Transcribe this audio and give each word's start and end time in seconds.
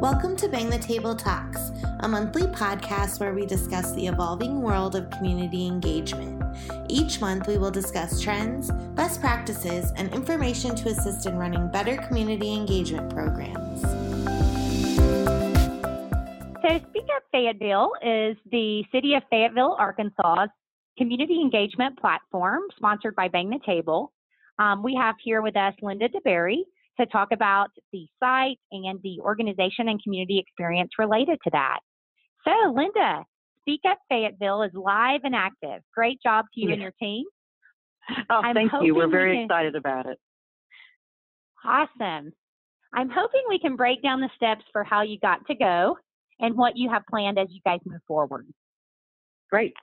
Welcome 0.00 0.34
to 0.36 0.48
Bang 0.48 0.70
the 0.70 0.78
Table 0.78 1.14
Talks, 1.14 1.72
a 2.00 2.08
monthly 2.08 2.44
podcast 2.44 3.20
where 3.20 3.34
we 3.34 3.44
discuss 3.44 3.92
the 3.92 4.06
evolving 4.06 4.62
world 4.62 4.96
of 4.96 5.10
community 5.10 5.66
engagement. 5.66 6.42
Each 6.88 7.20
month, 7.20 7.46
we 7.46 7.58
will 7.58 7.70
discuss 7.70 8.18
trends, 8.18 8.70
best 8.96 9.20
practices, 9.20 9.92
and 9.98 10.10
information 10.14 10.74
to 10.76 10.88
assist 10.88 11.26
in 11.26 11.36
running 11.36 11.70
better 11.70 11.98
community 11.98 12.54
engagement 12.54 13.12
programs. 13.12 13.82
So, 16.62 16.80
Speak 16.88 17.04
Up 17.14 17.24
Fayetteville 17.30 17.92
is 18.02 18.38
the 18.50 18.82
City 18.90 19.12
of 19.16 19.22
Fayetteville, 19.28 19.76
Arkansas's 19.78 20.48
community 20.96 21.42
engagement 21.42 22.00
platform 22.00 22.62
sponsored 22.74 23.14
by 23.16 23.28
Bang 23.28 23.50
the 23.50 23.60
Table. 23.66 24.14
Um, 24.58 24.82
we 24.82 24.94
have 24.94 25.16
here 25.22 25.42
with 25.42 25.58
us 25.58 25.74
Linda 25.82 26.08
DeBerry 26.08 26.62
to 27.00 27.06
talk 27.06 27.28
about 27.32 27.68
the 27.92 28.06
site 28.22 28.58
and 28.72 29.00
the 29.02 29.20
organization 29.20 29.88
and 29.88 30.02
community 30.02 30.38
experience 30.38 30.90
related 30.98 31.38
to 31.44 31.50
that. 31.52 31.80
So, 32.44 32.72
Linda, 32.74 33.24
Speak 33.60 33.80
Up 33.88 33.98
Fayetteville 34.08 34.62
is 34.62 34.72
live 34.74 35.20
and 35.24 35.34
active. 35.34 35.82
Great 35.94 36.18
job 36.22 36.46
to 36.54 36.60
you 36.60 36.68
yes. 36.68 36.74
and 36.74 36.82
your 36.82 36.92
team. 37.00 37.24
Oh, 38.30 38.40
I'm 38.42 38.54
thank 38.54 38.72
you. 38.82 38.94
We're 38.94 39.08
very 39.08 39.30
we 39.30 39.36
can... 39.36 39.44
excited 39.44 39.76
about 39.76 40.06
it. 40.06 40.18
Awesome. 41.64 42.32
I'm 42.92 43.08
hoping 43.08 43.42
we 43.48 43.60
can 43.60 43.76
break 43.76 44.02
down 44.02 44.20
the 44.20 44.30
steps 44.34 44.64
for 44.72 44.82
how 44.82 45.02
you 45.02 45.18
got 45.20 45.46
to 45.46 45.54
go 45.54 45.96
and 46.40 46.56
what 46.56 46.76
you 46.76 46.90
have 46.90 47.02
planned 47.08 47.38
as 47.38 47.48
you 47.50 47.60
guys 47.64 47.78
move 47.84 48.00
forward. 48.08 48.46
Great. 49.50 49.74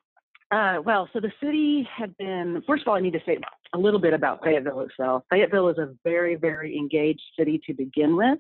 Uh, 0.50 0.78
well, 0.86 1.10
so 1.12 1.20
the 1.20 1.32
city 1.44 1.88
had 1.94 2.16
been, 2.18 2.64
first 2.66 2.84
of 2.84 2.88
all, 2.88 2.96
I 2.96 3.02
need 3.02 3.14
to 3.14 3.22
say 3.26 3.38
a 3.74 3.78
little 3.78 4.00
bit 4.00 4.14
about 4.14 4.42
Fayetteville 4.44 4.82
itself. 4.82 5.24
Fayetteville 5.30 5.68
is 5.70 5.78
a 5.78 5.94
very, 6.06 6.36
very 6.36 6.78
engaged 6.78 7.22
city 7.38 7.60
to 7.68 7.74
begin 7.74 8.16
with. 8.16 8.40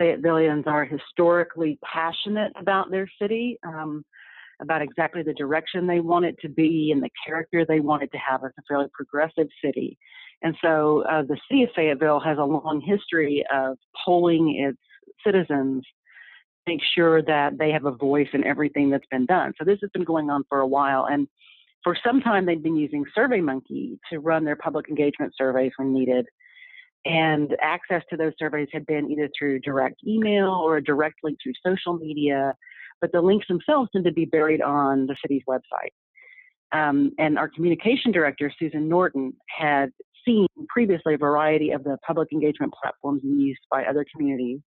Fayettevilleans 0.00 0.66
are 0.66 0.84
historically 0.84 1.78
passionate 1.82 2.52
about 2.60 2.90
their 2.90 3.08
city, 3.20 3.58
um, 3.66 4.04
about 4.60 4.82
exactly 4.82 5.22
the 5.22 5.32
direction 5.32 5.86
they 5.86 6.00
want 6.00 6.26
it 6.26 6.36
to 6.40 6.48
be 6.50 6.90
and 6.92 7.02
the 7.02 7.10
character 7.26 7.64
they 7.64 7.80
want 7.80 8.02
it 8.02 8.12
to 8.12 8.18
have. 8.18 8.42
It's 8.44 8.58
a 8.58 8.62
fairly 8.68 8.88
progressive 8.92 9.48
city. 9.64 9.96
And 10.42 10.54
so 10.62 11.02
uh, 11.10 11.22
the 11.22 11.38
city 11.50 11.62
of 11.62 11.70
Fayetteville 11.74 12.20
has 12.20 12.36
a 12.38 12.44
long 12.44 12.82
history 12.84 13.42
of 13.52 13.78
polling 14.04 14.54
its 14.56 14.78
citizens 15.24 15.82
make 16.68 16.80
sure 16.94 17.22
that 17.22 17.56
they 17.58 17.70
have 17.70 17.86
a 17.86 17.90
voice 17.90 18.28
in 18.34 18.44
everything 18.44 18.90
that's 18.90 19.06
been 19.10 19.26
done. 19.26 19.54
So 19.58 19.64
this 19.64 19.78
has 19.80 19.90
been 19.90 20.04
going 20.04 20.28
on 20.28 20.44
for 20.48 20.60
a 20.60 20.66
while. 20.66 21.06
And 21.10 21.26
for 21.82 21.96
some 22.04 22.20
time, 22.20 22.44
they've 22.44 22.62
been 22.62 22.76
using 22.76 23.04
SurveyMonkey 23.16 23.98
to 24.10 24.18
run 24.18 24.44
their 24.44 24.56
public 24.56 24.88
engagement 24.88 25.32
surveys 25.36 25.72
when 25.76 25.94
needed. 25.94 26.26
And 27.06 27.56
access 27.62 28.02
to 28.10 28.16
those 28.16 28.34
surveys 28.38 28.68
had 28.70 28.84
been 28.84 29.10
either 29.10 29.30
through 29.36 29.60
direct 29.60 29.96
email 30.06 30.50
or 30.50 30.76
a 30.76 30.84
direct 30.84 31.16
link 31.22 31.38
through 31.42 31.54
social 31.64 31.94
media, 31.96 32.54
but 33.00 33.12
the 33.12 33.22
links 33.22 33.46
themselves 33.48 33.88
tend 33.92 34.04
to 34.04 34.12
be 34.12 34.26
buried 34.26 34.60
on 34.60 35.06
the 35.06 35.16
city's 35.22 35.42
website. 35.48 35.94
Um, 36.70 37.12
and 37.18 37.38
our 37.38 37.48
communication 37.48 38.12
director, 38.12 38.52
Susan 38.58 38.90
Norton, 38.90 39.32
had 39.48 39.90
seen 40.26 40.48
previously 40.68 41.14
a 41.14 41.18
variety 41.18 41.70
of 41.70 41.82
the 41.84 41.96
public 42.06 42.30
engagement 42.30 42.74
platforms 42.74 43.22
in 43.24 43.40
use 43.40 43.58
by 43.70 43.84
other 43.84 44.04
communities 44.14 44.60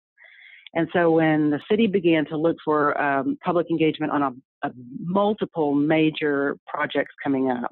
and 0.76 0.88
so 0.94 1.12
when 1.12 1.50
the 1.50 1.60
city 1.70 1.88
began 1.88 2.26
to 2.26 2.38
look 2.38 2.58
for 2.64 3.00
um, 3.02 3.38
public 3.44 3.70
engagement 3.70 4.12
on 4.12 4.22
a, 4.22 4.68
a 4.68 4.72
multiple 5.00 5.74
major 5.74 6.58
projects 6.68 7.14
coming 7.24 7.50
up, 7.50 7.72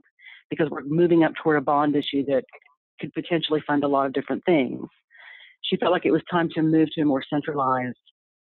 because 0.50 0.70
we're 0.70 0.84
moving 0.84 1.24
up 1.24 1.34
toward 1.42 1.58
a 1.58 1.62
bond 1.62 1.96
issue 1.96 2.26
that 2.26 2.44
could 3.00 3.14
potentially 3.14 3.62
fund 3.68 3.84
a 3.84 3.88
lot 3.88 4.08
of 4.08 4.14
different 4.14 4.44
things, 4.46 4.88
she 5.62 5.78
felt 5.78 5.92
like 5.92 6.06
it 6.06 6.12
was 6.12 6.22
time 6.32 6.50
to 6.56 6.62
move 6.62 6.88
to 6.94 7.02
a 7.02 7.06
more 7.06 7.24
centralized 7.30 7.98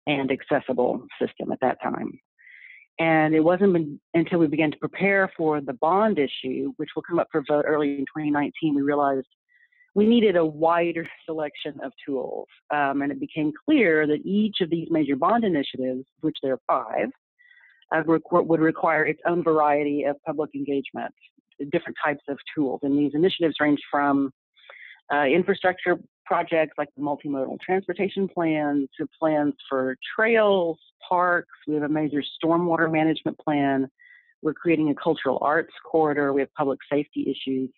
and 0.06 0.30
accessible 0.30 1.02
system 1.20 1.52
at 1.52 1.60
that 1.60 1.76
time. 1.82 2.10
And 2.98 3.34
it 3.34 3.40
wasn't 3.40 4.00
until 4.14 4.38
we 4.38 4.46
began 4.48 4.70
to 4.72 4.78
prepare 4.78 5.30
for 5.36 5.60
the 5.60 5.74
bond 5.74 6.18
issue, 6.18 6.72
which 6.78 6.88
will 6.96 7.02
come 7.02 7.18
up 7.18 7.28
for 7.30 7.44
vote 7.46 7.64
early 7.66 7.90
in 7.90 8.00
2019, 8.00 8.74
we 8.74 8.82
realized 8.82 9.26
we 9.94 10.06
needed 10.06 10.36
a 10.36 10.44
wider 10.44 11.06
selection 11.26 11.74
of 11.82 11.92
tools. 12.06 12.46
Um, 12.72 13.02
and 13.02 13.10
it 13.10 13.20
became 13.20 13.52
clear 13.64 14.06
that 14.06 14.24
each 14.24 14.56
of 14.60 14.70
these 14.70 14.88
major 14.90 15.16
bond 15.16 15.44
initiatives, 15.44 16.04
which 16.20 16.36
there 16.42 16.54
are 16.54 16.60
five, 16.66 17.08
uh, 17.94 18.02
would 18.06 18.60
require 18.60 19.06
its 19.06 19.20
own 19.26 19.42
variety 19.42 20.04
of 20.04 20.16
public 20.24 20.50
engagement, 20.54 21.12
different 21.72 21.96
types 22.04 22.22
of 22.28 22.38
tools. 22.54 22.80
And 22.82 22.98
these 22.98 23.12
initiatives 23.14 23.56
range 23.60 23.80
from 23.90 24.30
uh, 25.12 25.24
infrastructure 25.24 25.98
projects 26.26 26.74
like 26.76 26.88
the 26.96 27.02
multimodal 27.02 27.58
transportation 27.60 28.28
plan 28.28 28.86
to 28.98 29.08
plans 29.18 29.54
for 29.68 29.96
trails, 30.14 30.78
parks. 31.08 31.48
We 31.66 31.74
have 31.74 31.84
a 31.84 31.88
major 31.88 32.22
stormwater 32.22 32.92
management 32.92 33.38
plan. 33.38 33.88
We're 34.42 34.52
creating 34.52 34.90
a 34.90 34.94
cultural 34.94 35.38
arts 35.40 35.72
corridor. 35.90 36.34
We 36.34 36.42
have 36.42 36.52
public 36.54 36.78
safety 36.92 37.22
issues 37.22 37.70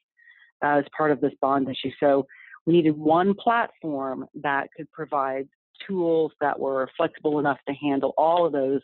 as 0.62 0.84
part 0.97 1.10
of 1.10 1.21
this 1.21 1.32
bond 1.41 1.69
issue. 1.69 1.91
So 2.00 2.26
we 2.66 2.75
needed 2.75 2.97
one 2.97 3.34
platform 3.34 4.26
that 4.43 4.69
could 4.76 4.91
provide 4.93 5.48
tools 5.87 6.32
that 6.41 6.59
were 6.59 6.88
flexible 6.97 7.38
enough 7.38 7.59
to 7.69 7.75
handle 7.75 8.12
all 8.16 8.47
of 8.47 8.53
those 8.53 8.82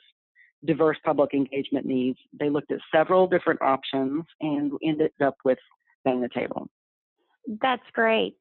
diverse 0.65 0.97
public 1.05 1.35
engagement 1.35 1.87
needs. 1.87 2.19
They 2.39 2.51
looked 2.51 2.73
at 2.73 2.79
several 2.93 3.27
different 3.27 3.63
options 3.63 4.25
and 4.41 4.73
ended 4.83 5.13
up 5.23 5.37
with 5.45 5.59
Bang 6.05 6.21
the 6.21 6.29
Table. 6.29 6.69
That's 7.63 7.83
great. 7.93 8.37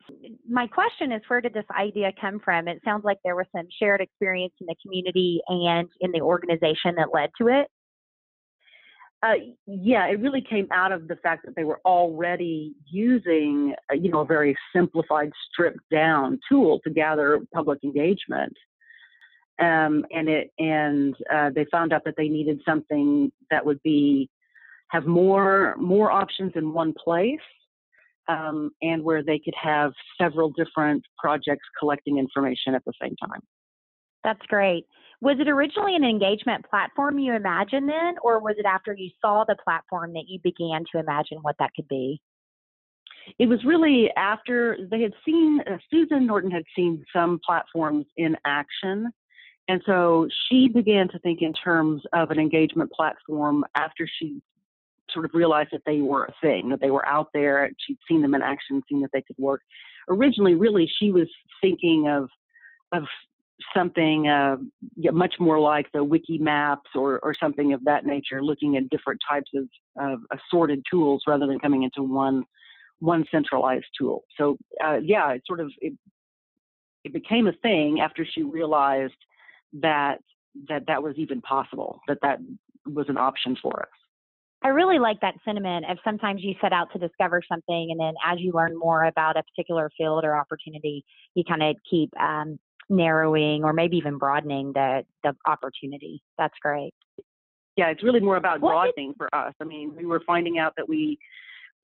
My 0.49 0.65
question 0.65 1.11
is 1.11 1.21
where 1.27 1.41
did 1.41 1.53
this 1.53 1.65
idea 1.77 2.11
come 2.19 2.39
from? 2.43 2.67
It 2.67 2.81
sounds 2.83 3.05
like 3.05 3.19
there 3.23 3.35
was 3.35 3.45
some 3.55 3.67
shared 3.79 4.01
experience 4.01 4.53
in 4.59 4.65
the 4.65 4.75
community 4.81 5.41
and 5.47 5.87
in 6.01 6.11
the 6.11 6.21
organization 6.21 6.95
that 6.97 7.13
led 7.13 7.29
to 7.39 7.49
it. 7.49 7.67
Uh, 9.23 9.33
yeah, 9.65 10.05
it 10.07 10.19
really 10.19 10.41
came 10.47 10.67
out 10.71 10.91
of 10.91 11.07
the 11.07 11.15
fact 11.15 11.45
that 11.45 11.55
they 11.55 11.63
were 11.63 11.79
already 11.85 12.75
using, 12.91 13.73
uh, 13.91 13.95
you 13.95 14.11
know, 14.11 14.19
a 14.19 14.25
very 14.25 14.55
simplified, 14.73 15.31
stripped 15.51 15.89
down 15.91 16.39
tool 16.47 16.79
to 16.83 16.91
gather 16.91 17.39
public 17.53 17.83
engagement. 17.83 18.53
Um, 19.57 20.05
and 20.11 20.27
it 20.27 20.51
and 20.59 21.15
uh, 21.33 21.49
they 21.55 21.65
found 21.71 21.93
out 21.93 22.03
that 22.03 22.15
they 22.17 22.27
needed 22.27 22.61
something 22.67 23.31
that 23.49 23.65
would 23.65 23.81
be 23.83 24.29
have 24.89 25.05
more 25.05 25.75
more 25.77 26.11
options 26.11 26.51
in 26.55 26.73
one 26.73 26.93
place, 26.93 27.39
um, 28.27 28.71
and 28.81 29.01
where 29.01 29.23
they 29.23 29.39
could 29.39 29.55
have 29.61 29.93
several 30.19 30.51
different 30.51 31.03
projects 31.17 31.65
collecting 31.79 32.17
information 32.17 32.75
at 32.75 32.83
the 32.85 32.93
same 33.01 33.15
time. 33.15 33.39
That's 34.25 34.45
great. 34.47 34.85
Was 35.21 35.37
it 35.39 35.47
originally 35.47 35.95
an 35.95 36.03
engagement 36.03 36.65
platform 36.69 37.19
you 37.19 37.33
imagined 37.33 37.89
then, 37.89 38.15
or 38.21 38.39
was 38.39 38.55
it 38.57 38.65
after 38.65 38.93
you 38.93 39.09
saw 39.21 39.43
the 39.47 39.55
platform 39.63 40.13
that 40.13 40.25
you 40.27 40.39
began 40.43 40.83
to 40.91 40.99
imagine 40.99 41.39
what 41.41 41.55
that 41.59 41.71
could 41.75 41.87
be? 41.87 42.21
It 43.39 43.47
was 43.47 43.63
really 43.65 44.11
after 44.15 44.77
they 44.91 45.01
had 45.01 45.13
seen, 45.25 45.61
uh, 45.65 45.77
Susan 45.89 46.27
Norton 46.27 46.51
had 46.51 46.63
seen 46.75 47.03
some 47.11 47.39
platforms 47.43 48.05
in 48.17 48.37
action. 48.45 49.11
And 49.67 49.81
so 49.85 50.27
she 50.47 50.67
began 50.67 51.07
to 51.09 51.19
think 51.19 51.41
in 51.41 51.53
terms 51.53 52.03
of 52.13 52.29
an 52.29 52.39
engagement 52.39 52.91
platform 52.91 53.65
after 53.75 54.07
she 54.19 54.41
sort 55.09 55.25
of 55.25 55.31
realized 55.33 55.69
that 55.71 55.81
they 55.85 56.01
were 56.01 56.25
a 56.25 56.33
thing, 56.41 56.69
that 56.69 56.81
they 56.81 56.91
were 56.91 57.07
out 57.07 57.29
there. 57.33 57.71
She'd 57.79 57.97
seen 58.07 58.21
them 58.21 58.35
in 58.35 58.43
action, 58.43 58.83
seen 58.87 59.01
that 59.01 59.11
they 59.11 59.23
could 59.23 59.37
work. 59.39 59.61
Originally, 60.07 60.53
really, 60.53 60.89
she 60.99 61.11
was 61.11 61.27
thinking 61.61 62.07
of 62.07 62.29
of 62.91 63.03
something 63.73 64.27
uh, 64.27 64.57
much 65.11 65.35
more 65.39 65.59
like 65.59 65.91
the 65.91 66.03
wiki 66.03 66.37
maps 66.37 66.89
or, 66.95 67.19
or 67.19 67.33
something 67.33 67.73
of 67.73 67.83
that 67.85 68.05
nature, 68.05 68.43
looking 68.43 68.75
at 68.77 68.89
different 68.89 69.21
types 69.27 69.51
of, 69.55 69.67
of 69.97 70.19
assorted 70.31 70.83
tools 70.89 71.23
rather 71.27 71.47
than 71.47 71.59
coming 71.59 71.83
into 71.83 72.03
one 72.03 72.43
one 72.99 73.25
centralized 73.29 73.85
tool. 73.97 74.23
So 74.37 74.57
uh, 74.83 74.99
yeah, 75.03 75.31
it 75.31 75.43
sort 75.45 75.59
of 75.59 75.71
it, 75.79 75.93
it 77.03 77.13
became 77.13 77.47
a 77.47 77.51
thing 77.51 77.99
after 77.99 78.25
she 78.25 78.43
realized 78.43 79.13
that 79.73 80.19
that 80.69 80.87
that 80.87 81.03
was 81.03 81.15
even 81.17 81.41
possible, 81.41 81.99
that 82.07 82.19
that 82.21 82.39
was 82.85 83.07
an 83.09 83.17
option 83.17 83.57
for 83.61 83.81
us. 83.81 83.89
I 84.63 84.69
really 84.69 84.97
like 84.97 85.19
that 85.21 85.35
sentiment 85.43 85.85
of 85.89 85.97
sometimes 86.03 86.41
you 86.41 86.55
set 86.59 86.73
out 86.73 86.91
to 86.93 86.99
discover 86.99 87.41
something, 87.47 87.89
and 87.91 87.99
then 87.99 88.13
as 88.25 88.39
you 88.39 88.51
learn 88.53 88.77
more 88.77 89.03
about 89.03 89.37
a 89.37 89.43
particular 89.43 89.91
field 89.97 90.23
or 90.23 90.35
opportunity, 90.35 91.05
you 91.35 91.43
kind 91.43 91.61
of 91.61 91.75
keep 91.89 92.09
um, 92.19 92.57
narrowing 92.89 93.63
or 93.63 93.73
maybe 93.73 93.97
even 93.97 94.17
broadening 94.17 94.71
the 94.73 95.03
the 95.23 95.33
opportunity. 95.47 96.21
That's 96.37 96.57
great. 96.61 96.93
Yeah, 97.75 97.89
it's 97.89 98.03
really 98.03 98.21
more 98.21 98.37
about 98.37 98.61
broadening 98.61 99.13
for 99.17 99.33
us. 99.35 99.53
I 99.59 99.65
mean, 99.65 99.93
we 99.95 100.05
were 100.05 100.21
finding 100.25 100.59
out 100.59 100.73
that 100.77 100.87
we 100.87 101.17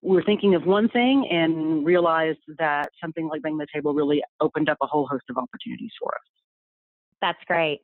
were 0.01 0.23
thinking 0.23 0.55
of 0.55 0.65
one 0.65 0.89
thing 0.89 1.27
and 1.29 1.85
realized 1.85 2.39
that 2.57 2.89
something 3.01 3.27
like 3.27 3.41
Bang 3.41 3.57
the 3.57 3.67
Table 3.73 3.93
really 3.93 4.23
opened 4.39 4.69
up 4.69 4.77
a 4.81 4.87
whole 4.87 5.05
host 5.05 5.25
of 5.29 5.37
opportunities 5.37 5.91
for 5.99 6.09
us. 6.09 6.43
That's 7.21 7.43
great. 7.45 7.81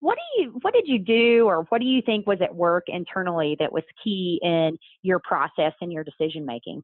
What 0.00 0.18
do 0.18 0.42
you 0.42 0.58
what 0.60 0.74
did 0.74 0.86
you 0.86 0.98
do 0.98 1.46
or 1.46 1.62
what 1.70 1.80
do 1.80 1.86
you 1.86 2.02
think 2.04 2.26
was 2.26 2.40
at 2.42 2.54
work 2.54 2.84
internally 2.88 3.56
that 3.58 3.72
was 3.72 3.84
key 4.02 4.38
in 4.42 4.76
your 5.02 5.20
process 5.20 5.72
and 5.80 5.92
your 5.92 6.04
decision 6.04 6.44
making? 6.44 6.82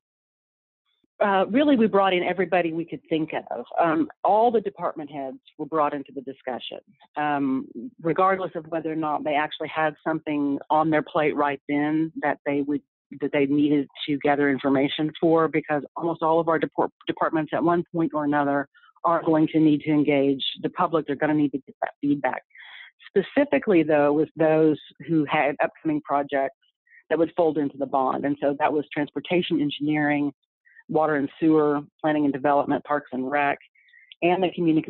Uh, 1.21 1.45
really, 1.51 1.77
we 1.77 1.87
brought 1.87 2.15
in 2.15 2.23
everybody 2.23 2.73
we 2.73 2.85
could 2.85 3.01
think 3.11 3.33
of. 3.51 3.65
Um, 3.79 4.09
all 4.25 4.51
the 4.51 4.61
department 4.61 5.11
heads 5.11 5.39
were 5.59 5.67
brought 5.67 5.93
into 5.93 6.13
the 6.15 6.23
discussion, 6.23 6.79
um, 7.17 7.69
regardless 8.01 8.53
of 8.55 8.65
whether 8.69 8.91
or 8.91 8.97
not 8.97 9.23
they 9.23 9.35
actually 9.35 9.69
had 9.69 9.95
something 10.07 10.59
on 10.71 10.89
their 10.89 11.03
plate 11.03 11.37
right 11.37 11.61
then 11.69 12.11
that 12.23 12.39
they 12.47 12.63
would 12.63 12.81
that 13.21 13.33
they 13.33 13.45
needed 13.47 13.89
to 14.07 14.17
gather 14.19 14.49
information 14.49 15.11
for. 15.21 15.47
Because 15.47 15.83
almost 15.95 16.23
all 16.23 16.41
of 16.41 16.49
our 16.49 16.59
deport- 16.59 16.93
departments, 17.07 17.53
at 17.53 17.63
one 17.63 17.85
point 17.93 18.13
or 18.15 18.25
another, 18.25 18.67
are 19.05 19.23
going 19.23 19.47
to 19.49 19.61
need 19.61 19.83
to 19.83 19.91
engage 19.91 20.43
the 20.63 20.71
public. 20.71 21.07
They're 21.07 21.17
going 21.17 21.37
to 21.37 21.37
need 21.37 21.53
to 21.53 21.59
get 21.59 21.75
that 21.83 21.93
feedback. 22.01 22.43
Specifically, 23.09 23.83
though, 23.83 24.15
with 24.15 24.31
those 24.37 24.79
who 25.07 25.27
had 25.29 25.55
upcoming 25.63 26.01
projects 26.01 26.57
that 27.11 27.19
would 27.19 27.33
fold 27.37 27.59
into 27.59 27.77
the 27.77 27.87
bond, 27.87 28.25
and 28.25 28.39
so 28.41 28.57
that 28.59 28.73
was 28.73 28.87
transportation 28.95 29.61
engineering 29.61 30.33
water 30.91 31.15
and 31.15 31.29
sewer, 31.39 31.81
planning 32.01 32.25
and 32.25 32.33
development, 32.33 32.85
parks 32.85 33.09
and 33.13 33.31
rec, 33.31 33.59
and 34.23 34.43
the 34.43 34.49
communi- 34.49 34.85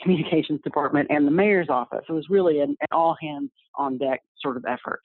communications 0.00 0.60
department 0.62 1.08
and 1.10 1.26
the 1.26 1.30
mayor's 1.30 1.68
office. 1.70 2.04
It 2.08 2.12
was 2.12 2.26
really 2.28 2.60
an, 2.60 2.76
an 2.80 2.88
all 2.92 3.16
hands 3.20 3.50
on 3.76 3.96
deck 3.96 4.20
sort 4.40 4.56
of 4.56 4.64
effort. 4.66 5.00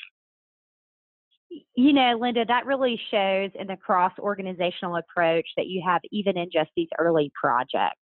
You 1.76 1.94
know, 1.94 2.18
Linda, 2.20 2.46
that 2.46 2.66
really 2.66 3.00
shows 3.10 3.50
in 3.60 3.68
the 3.68 3.78
cross 3.78 4.14
organizational 4.20 4.98
approach 4.98 5.48
that 5.58 5.68
you 5.68 5.82
have 5.86 6.02
even 6.12 6.38
in 6.38 6.50
just 6.52 6.70
these 6.76 6.90
early 7.00 7.32
projects, 7.40 7.98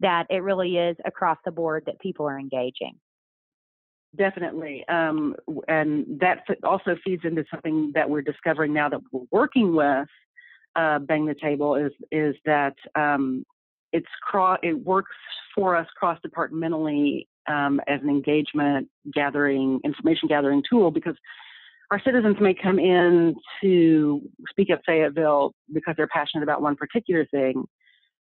that 0.00 0.26
it 0.30 0.42
really 0.42 0.76
is 0.78 0.96
across 1.04 1.36
the 1.44 1.50
board 1.50 1.82
that 1.86 1.98
people 2.00 2.26
are 2.26 2.38
engaging. 2.38 2.94
Definitely. 4.16 4.86
Um, 4.88 5.36
and 5.68 6.18
that 6.20 6.44
also 6.64 6.96
feeds 7.04 7.24
into 7.24 7.44
something 7.50 7.92
that 7.94 8.08
we're 8.08 8.22
discovering 8.22 8.72
now 8.72 8.88
that 8.88 9.00
we're 9.12 9.26
working 9.30 9.74
with 9.74 10.08
uh, 10.78 10.98
bang 11.00 11.26
the 11.26 11.34
table 11.34 11.74
is 11.74 11.92
is 12.12 12.36
that 12.44 12.74
um, 12.94 13.44
it's 13.92 14.06
it 14.62 14.78
works 14.84 15.16
for 15.54 15.76
us 15.76 15.86
cross 15.96 16.18
departmentally 16.22 17.28
um, 17.48 17.80
as 17.88 18.00
an 18.02 18.08
engagement 18.08 18.88
gathering 19.12 19.80
information 19.84 20.28
gathering 20.28 20.62
tool 20.70 20.90
because 20.90 21.16
our 21.90 22.00
citizens 22.04 22.36
may 22.38 22.54
come 22.54 22.78
in 22.78 23.34
to 23.62 24.20
Speak 24.50 24.68
Up 24.70 24.80
Fayetteville 24.86 25.52
because 25.72 25.94
they're 25.96 26.06
passionate 26.06 26.42
about 26.42 26.60
one 26.60 26.76
particular 26.76 27.24
thing, 27.26 27.64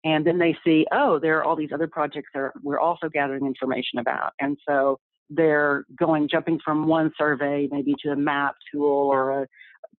and 0.04 0.25
then 0.25 0.38
they 0.38 0.56
see 0.64 0.87
oh 0.93 1.19
there 1.19 1.38
are 1.38 1.44
all 1.44 1.56
these 1.56 1.72
other 1.75 1.88
projects 1.88 2.28
that 2.34 2.52
we're 2.62 2.78
also 2.78 3.08
gathering 3.08 3.46
information 3.46 3.98
about, 3.98 4.32
and 4.40 4.56
so 4.69 5.00
they're 5.31 5.84
going 5.98 6.28
jumping 6.31 6.60
from 6.64 6.87
one 6.87 7.10
survey 7.19 7.69
maybe 7.72 7.94
to 8.00 8.10
a 8.10 8.16
map 8.16 8.54
tool 8.72 9.10
or 9.12 9.43
a 9.43 9.46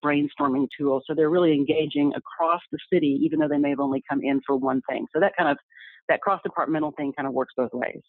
brainstorming 0.04 0.68
tool. 0.78 1.02
So 1.06 1.14
they're 1.14 1.30
really 1.30 1.54
engaging 1.54 2.14
across 2.16 2.62
the 2.72 2.80
city, 2.92 3.20
even 3.22 3.40
though 3.40 3.48
they 3.48 3.58
may 3.58 3.70
have 3.70 3.80
only 3.80 4.04
come 4.10 4.22
in 4.22 4.42
for 4.46 4.56
one 4.56 4.82
thing. 4.90 5.06
So 5.14 5.20
that 5.20 5.34
kind 5.38 5.50
of 5.50 5.58
that 6.10 6.22
cross 6.22 6.40
departmental 6.44 6.94
thing 6.98 7.14
kind 7.14 7.28
of 7.28 7.34
works 7.34 7.54
both 7.58 7.72
ways. 7.74 8.02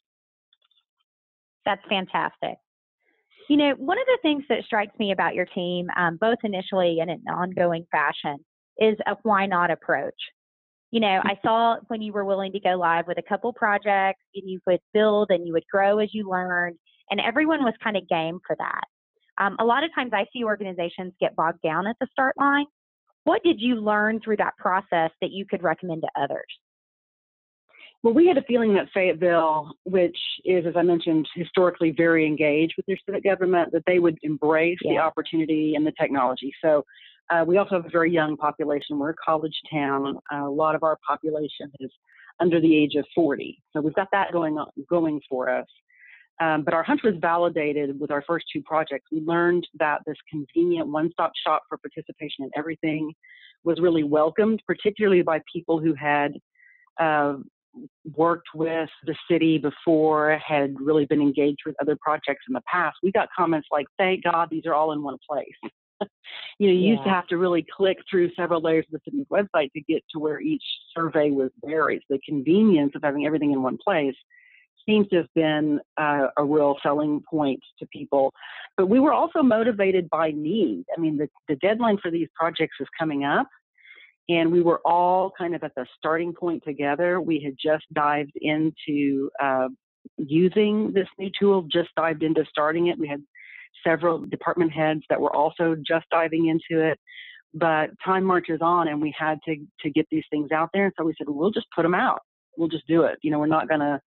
That's 1.64 1.82
fantastic. 1.88 2.54
You 3.48 3.56
know, 3.56 3.74
one 3.78 3.98
of 3.98 4.06
the 4.06 4.18
things 4.22 4.44
that 4.48 4.64
strikes 4.64 4.98
me 4.98 5.12
about 5.12 5.34
your 5.34 5.46
team, 5.46 5.88
um, 5.96 6.18
both 6.20 6.38
initially 6.44 6.98
and 7.00 7.10
in 7.10 7.22
an 7.26 7.34
ongoing 7.34 7.86
fashion, 7.90 8.36
is 8.78 8.96
a 9.06 9.16
why 9.22 9.46
not 9.46 9.70
approach. 9.70 10.14
You 10.90 11.00
know, 11.00 11.20
I 11.22 11.38
saw 11.44 11.76
when 11.88 12.00
you 12.00 12.12
were 12.12 12.24
willing 12.24 12.52
to 12.52 12.60
go 12.60 12.70
live 12.70 13.06
with 13.06 13.18
a 13.18 13.22
couple 13.22 13.52
projects 13.52 14.22
and 14.34 14.48
you 14.48 14.60
would 14.66 14.80
build 14.94 15.30
and 15.30 15.46
you 15.46 15.52
would 15.52 15.66
grow 15.70 15.98
as 15.98 16.10
you 16.12 16.28
learned, 16.28 16.78
and 17.10 17.20
everyone 17.20 17.64
was 17.64 17.74
kind 17.82 17.96
of 17.96 18.08
game 18.08 18.38
for 18.46 18.56
that. 18.58 18.84
Um, 19.38 19.56
a 19.58 19.64
lot 19.64 19.84
of 19.84 19.90
times 19.94 20.12
I 20.12 20.26
see 20.32 20.44
organizations 20.44 21.12
get 21.20 21.36
bogged 21.36 21.62
down 21.62 21.86
at 21.86 21.96
the 22.00 22.08
start 22.12 22.34
line. 22.38 22.66
What 23.24 23.42
did 23.42 23.60
you 23.60 23.76
learn 23.76 24.20
through 24.20 24.36
that 24.38 24.56
process 24.58 25.10
that 25.20 25.30
you 25.30 25.44
could 25.46 25.62
recommend 25.62 26.02
to 26.02 26.22
others? 26.22 26.46
Well, 28.02 28.14
we 28.14 28.26
had 28.26 28.38
a 28.38 28.42
feeling 28.42 28.74
that 28.74 28.86
Fayetteville, 28.94 29.72
which 29.84 30.16
is, 30.44 30.64
as 30.66 30.74
I 30.76 30.82
mentioned, 30.82 31.28
historically 31.34 31.90
very 31.90 32.26
engaged 32.26 32.74
with 32.76 32.86
their 32.86 32.96
civic 33.04 33.24
government, 33.24 33.72
that 33.72 33.82
they 33.86 33.98
would 33.98 34.16
embrace 34.22 34.78
yeah. 34.82 34.92
the 34.92 34.98
opportunity 34.98 35.74
and 35.74 35.84
the 35.84 35.92
technology. 36.00 36.52
So 36.62 36.84
uh, 37.30 37.44
we 37.46 37.58
also 37.58 37.76
have 37.76 37.86
a 37.86 37.90
very 37.90 38.12
young 38.12 38.36
population. 38.36 38.98
We're 38.98 39.10
a 39.10 39.14
college 39.24 39.58
town. 39.70 40.16
Uh, 40.32 40.46
a 40.46 40.50
lot 40.50 40.76
of 40.76 40.84
our 40.84 40.96
population 41.06 41.72
is 41.80 41.90
under 42.40 42.60
the 42.60 42.76
age 42.76 42.94
of 42.94 43.04
40. 43.14 43.60
So 43.72 43.80
we've 43.80 43.94
got 43.94 44.08
that 44.12 44.32
going 44.32 44.58
on, 44.58 44.68
going 44.88 45.20
for 45.28 45.50
us. 45.50 45.66
Um, 46.40 46.62
but 46.62 46.72
our 46.72 46.82
hunch 46.82 47.00
was 47.02 47.14
validated 47.20 47.98
with 47.98 48.10
our 48.10 48.22
first 48.26 48.46
two 48.52 48.62
projects. 48.62 49.06
We 49.10 49.20
learned 49.20 49.66
that 49.78 50.02
this 50.06 50.16
convenient 50.30 50.88
one 50.88 51.10
stop 51.12 51.32
shop 51.44 51.62
for 51.68 51.78
participation 51.78 52.44
in 52.44 52.50
everything 52.56 53.12
was 53.64 53.80
really 53.80 54.04
welcomed, 54.04 54.62
particularly 54.66 55.22
by 55.22 55.40
people 55.52 55.80
who 55.80 55.94
had 55.94 56.34
uh, 57.00 57.34
worked 58.16 58.48
with 58.54 58.88
the 59.04 59.16
city 59.30 59.58
before, 59.58 60.38
had 60.38 60.74
really 60.80 61.06
been 61.06 61.20
engaged 61.20 61.60
with 61.66 61.74
other 61.80 61.96
projects 62.00 62.44
in 62.48 62.54
the 62.54 62.62
past. 62.70 62.96
We 63.02 63.12
got 63.12 63.28
comments 63.36 63.68
like, 63.72 63.86
thank 63.98 64.24
God 64.24 64.48
these 64.50 64.66
are 64.66 64.74
all 64.74 64.92
in 64.92 65.02
one 65.02 65.18
place. 65.28 65.46
you 66.58 66.68
know, 66.68 66.72
you 66.72 66.72
yeah. 66.72 66.90
used 66.90 67.04
to 67.04 67.10
have 67.10 67.26
to 67.28 67.36
really 67.36 67.66
click 67.76 67.98
through 68.08 68.30
several 68.36 68.60
layers 68.60 68.86
of 68.92 69.00
the 69.00 69.10
city's 69.10 69.26
website 69.30 69.72
to 69.72 69.80
get 69.88 70.02
to 70.12 70.20
where 70.20 70.40
each 70.40 70.62
survey 70.96 71.30
was 71.30 71.50
buried. 71.62 72.02
The 72.08 72.20
convenience 72.26 72.92
of 72.94 73.02
having 73.02 73.26
everything 73.26 73.52
in 73.52 73.62
one 73.62 73.78
place 73.84 74.14
seems 74.88 75.08
to 75.08 75.16
have 75.16 75.34
been 75.34 75.80
uh, 76.00 76.28
a 76.36 76.44
real 76.44 76.76
selling 76.82 77.22
point 77.28 77.60
to 77.78 77.86
people. 77.92 78.32
But 78.76 78.86
we 78.86 79.00
were 79.00 79.12
also 79.12 79.42
motivated 79.42 80.08
by 80.08 80.30
need. 80.30 80.84
I 80.96 81.00
mean, 81.00 81.18
the, 81.18 81.28
the 81.48 81.56
deadline 81.56 81.98
for 82.00 82.10
these 82.10 82.28
projects 82.34 82.76
is 82.80 82.86
coming 82.98 83.24
up, 83.24 83.48
and 84.28 84.50
we 84.50 84.62
were 84.62 84.80
all 84.84 85.32
kind 85.36 85.54
of 85.54 85.62
at 85.62 85.74
the 85.74 85.86
starting 85.96 86.32
point 86.32 86.62
together. 86.64 87.20
We 87.20 87.40
had 87.40 87.54
just 87.60 87.84
dived 87.92 88.32
into 88.40 89.30
uh, 89.42 89.68
using 90.16 90.92
this 90.92 91.08
new 91.18 91.30
tool, 91.38 91.62
just 91.70 91.90
dived 91.96 92.22
into 92.22 92.44
starting 92.48 92.86
it. 92.88 92.98
We 92.98 93.08
had 93.08 93.22
several 93.86 94.24
department 94.26 94.72
heads 94.72 95.02
that 95.10 95.20
were 95.20 95.34
also 95.34 95.76
just 95.86 96.06
diving 96.10 96.48
into 96.48 96.82
it. 96.82 96.98
But 97.54 97.90
time 98.04 98.24
marches 98.24 98.60
on, 98.60 98.88
and 98.88 99.00
we 99.00 99.14
had 99.18 99.38
to 99.46 99.56
to 99.80 99.90
get 99.90 100.06
these 100.10 100.24
things 100.30 100.52
out 100.52 100.68
there. 100.74 100.84
And 100.84 100.92
so 100.98 101.04
we 101.04 101.14
said, 101.16 101.28
well, 101.30 101.50
just 101.50 101.66
put 101.74 101.82
them 101.82 101.94
out. 101.94 102.20
We'll 102.58 102.68
just 102.68 102.86
do 102.86 103.02
it. 103.04 103.18
You 103.22 103.30
know, 103.30 103.38
we're 103.38 103.46
not 103.46 103.68
gonna 103.68 104.00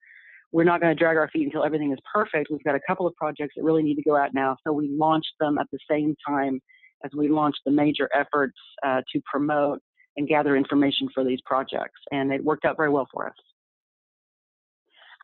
we're 0.51 0.63
not 0.63 0.81
going 0.81 0.95
to 0.95 0.99
drag 0.99 1.17
our 1.17 1.29
feet 1.29 1.45
until 1.45 1.63
everything 1.63 1.91
is 1.91 1.99
perfect. 2.13 2.49
We've 2.51 2.63
got 2.63 2.75
a 2.75 2.81
couple 2.85 3.07
of 3.07 3.15
projects 3.15 3.53
that 3.55 3.63
really 3.63 3.83
need 3.83 3.95
to 3.95 4.01
go 4.01 4.17
out 4.17 4.33
now. 4.33 4.57
So 4.65 4.73
we 4.73 4.89
launched 4.89 5.33
them 5.39 5.57
at 5.57 5.67
the 5.71 5.79
same 5.89 6.15
time 6.27 6.59
as 7.05 7.11
we 7.15 7.29
launched 7.29 7.61
the 7.65 7.71
major 7.71 8.09
efforts 8.13 8.57
uh, 8.85 9.01
to 9.13 9.21
promote 9.31 9.79
and 10.17 10.27
gather 10.27 10.55
information 10.55 11.07
for 11.13 11.23
these 11.23 11.39
projects. 11.45 11.99
And 12.11 12.31
it 12.33 12.43
worked 12.43 12.65
out 12.65 12.75
very 12.77 12.89
well 12.89 13.07
for 13.13 13.27
us. 13.27 13.33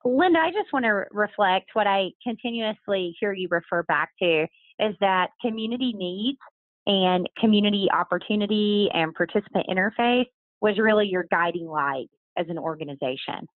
Linda, 0.05 0.39
I 0.39 0.51
just 0.51 0.72
want 0.72 0.86
to 0.86 1.03
reflect 1.12 1.72
what 1.74 1.88
I 1.88 2.12
continuously 2.24 3.15
hear 3.19 3.34
you 3.34 3.48
refer 3.51 3.84
back 3.84 4.12
to 4.22 4.48
is 4.79 4.96
that 5.01 5.31
community 5.41 5.91
needs 5.93 6.38
and 6.86 7.27
community 7.38 7.88
opportunity 7.93 8.89
and 8.93 9.13
participant 9.13 9.65
interface 9.69 10.27
was 10.62 10.77
really 10.77 11.07
your 11.07 11.25
guiding 11.29 11.67
light 11.67 12.10
as 12.38 12.46
an 12.48 12.57
organization. 12.57 13.48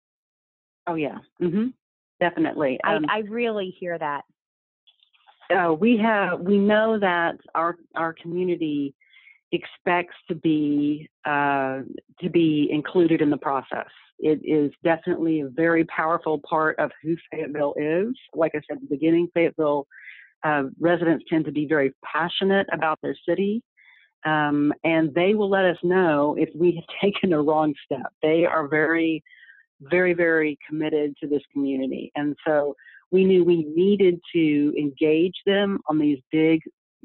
Oh 0.86 0.94
yeah, 0.94 1.18
hmm 1.38 1.68
definitely. 2.20 2.78
Um, 2.84 3.06
I, 3.08 3.18
I 3.18 3.18
really 3.20 3.74
hear 3.78 3.98
that. 3.98 4.24
Uh, 5.50 5.72
we 5.72 5.96
have 5.96 6.40
we 6.40 6.58
know 6.58 6.98
that 6.98 7.36
our 7.54 7.76
our 7.96 8.12
community 8.12 8.94
expects 9.52 10.14
to 10.28 10.34
be 10.34 11.08
uh, 11.24 11.80
to 12.20 12.30
be 12.30 12.68
included 12.70 13.20
in 13.20 13.30
the 13.30 13.36
process. 13.36 13.88
It 14.18 14.40
is 14.44 14.70
definitely 14.84 15.40
a 15.40 15.48
very 15.48 15.84
powerful 15.86 16.40
part 16.48 16.78
of 16.78 16.90
who 17.02 17.16
Fayetteville 17.32 17.74
is. 17.76 18.14
Like 18.34 18.52
I 18.54 18.60
said 18.68 18.76
at 18.76 18.80
the 18.82 18.94
beginning, 18.94 19.28
Fayetteville 19.34 19.86
uh, 20.44 20.64
residents 20.78 21.24
tend 21.28 21.46
to 21.46 21.52
be 21.52 21.66
very 21.66 21.92
passionate 22.04 22.66
about 22.72 22.98
their 23.02 23.16
city. 23.28 23.62
Um, 24.26 24.74
and 24.84 25.14
they 25.14 25.34
will 25.34 25.48
let 25.48 25.64
us 25.64 25.78
know 25.82 26.36
if 26.38 26.50
we 26.54 26.74
have 26.74 26.84
taken 27.02 27.32
a 27.32 27.42
wrong 27.42 27.74
step. 27.84 28.12
They 28.22 28.44
are 28.44 28.68
very 28.68 29.24
very, 29.80 30.14
very 30.14 30.58
committed 30.68 31.14
to 31.20 31.28
this 31.28 31.42
community. 31.52 32.12
And 32.14 32.36
so 32.46 32.74
we 33.10 33.24
knew 33.24 33.44
we 33.44 33.64
needed 33.64 34.20
to 34.32 34.74
engage 34.78 35.34
them 35.46 35.80
on 35.88 35.98
these 35.98 36.18
big 36.30 36.60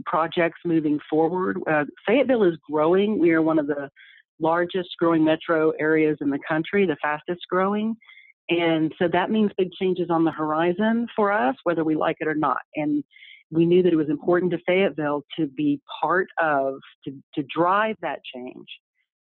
projects 0.05 0.60
moving 0.65 1.00
forward. 1.10 1.60
Uh, 1.70 1.86
Fayetteville 2.05 2.44
is 2.44 2.58
growing. 2.70 3.17
We 3.17 3.32
are 3.32 3.41
one 3.41 3.60
of 3.60 3.67
the 3.67 3.89
largest 4.39 4.89
growing 5.00 5.24
metro 5.24 5.72
areas 5.79 6.17
in 6.22 6.29
the 6.29 6.39
country, 6.48 6.86
the 6.86 6.98
fastest 7.01 7.41
growing. 7.50 7.96
And 8.50 8.94
so 9.00 9.08
that 9.08 9.32
means 9.32 9.51
big 9.58 9.72
changes 9.72 10.10
on 10.10 10.24
the 10.24 10.32
horizon 10.32 11.08
for 11.15 11.32
us, 11.32 11.55
whether 11.63 11.84
we 11.84 11.96
like 11.96 12.17
it 12.20 12.27
or 12.27 12.36
not. 12.36 12.60
And 12.75 13.03
we 13.51 13.65
knew 13.65 13.82
that 13.84 13.94
it 13.94 13.96
was 13.96 14.10
important 14.10 14.51
to 14.51 14.60
Fayetteville 14.67 15.24
to 15.39 15.48
be 15.48 15.79
part 16.01 16.27
of, 16.41 16.75
to, 17.05 17.12
to 17.36 17.44
drive 17.44 17.96
that 18.01 18.20
change, 18.34 18.67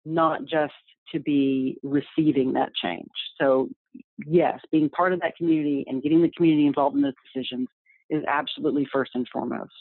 not 0.05 0.45
just 0.45 0.75
to 1.13 1.21
be 1.21 1.79
receiving 1.83 2.53
that 2.55 2.71
change. 2.75 3.11
So, 3.41 3.69
yes, 4.27 4.61
being 4.71 4.89
part 4.91 5.13
of 5.13 5.21
that 5.21 5.37
community 5.37 5.85
and 5.89 6.03
getting 6.03 6.23
the 6.23 6.31
community 6.31 6.67
involved 6.67 6.97
in 6.97 7.03
those 7.03 7.15
decisions 7.33 7.69
is 8.11 8.23
absolutely 8.29 8.87
first 8.93 9.13
and 9.15 9.27
foremost. 9.33 9.73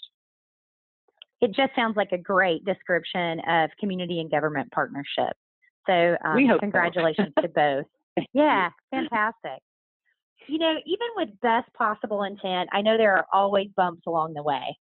It 1.42 1.48
just 1.48 1.76
sounds 1.76 1.98
like 1.98 2.12
a 2.12 2.18
great 2.18 2.64
description 2.66 3.42
of 3.48 3.70
community 3.80 4.20
and 4.20 4.32
government 4.32 4.72
partnership. 4.72 5.34
So 5.86 6.18
um, 6.24 6.36
we 6.36 6.48
hope 6.48 6.60
congratulations 6.60 7.34
so. 7.36 7.42
to 7.42 7.48
both. 7.56 8.26
Yeah, 8.34 8.70
fantastic. 8.92 9.62
You 10.48 10.60
know, 10.60 10.76
even 10.86 11.08
with 11.16 11.30
best 11.42 11.72
possible 11.74 12.24
intent, 12.24 12.70
I 12.72 12.82
know 12.82 12.98
there 12.98 13.18
are 13.18 13.26
always 13.34 13.68
bumps 13.76 14.04
along 14.08 14.34
the 14.34 14.44
way. 14.44 14.78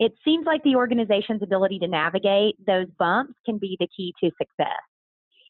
It 0.00 0.12
seems 0.24 0.46
like 0.46 0.62
the 0.64 0.76
organization's 0.76 1.42
ability 1.42 1.78
to 1.80 1.88
navigate 1.88 2.56
those 2.66 2.86
bumps 2.98 3.34
can 3.44 3.58
be 3.58 3.76
the 3.78 3.88
key 3.96 4.12
to 4.22 4.30
success. 4.38 4.80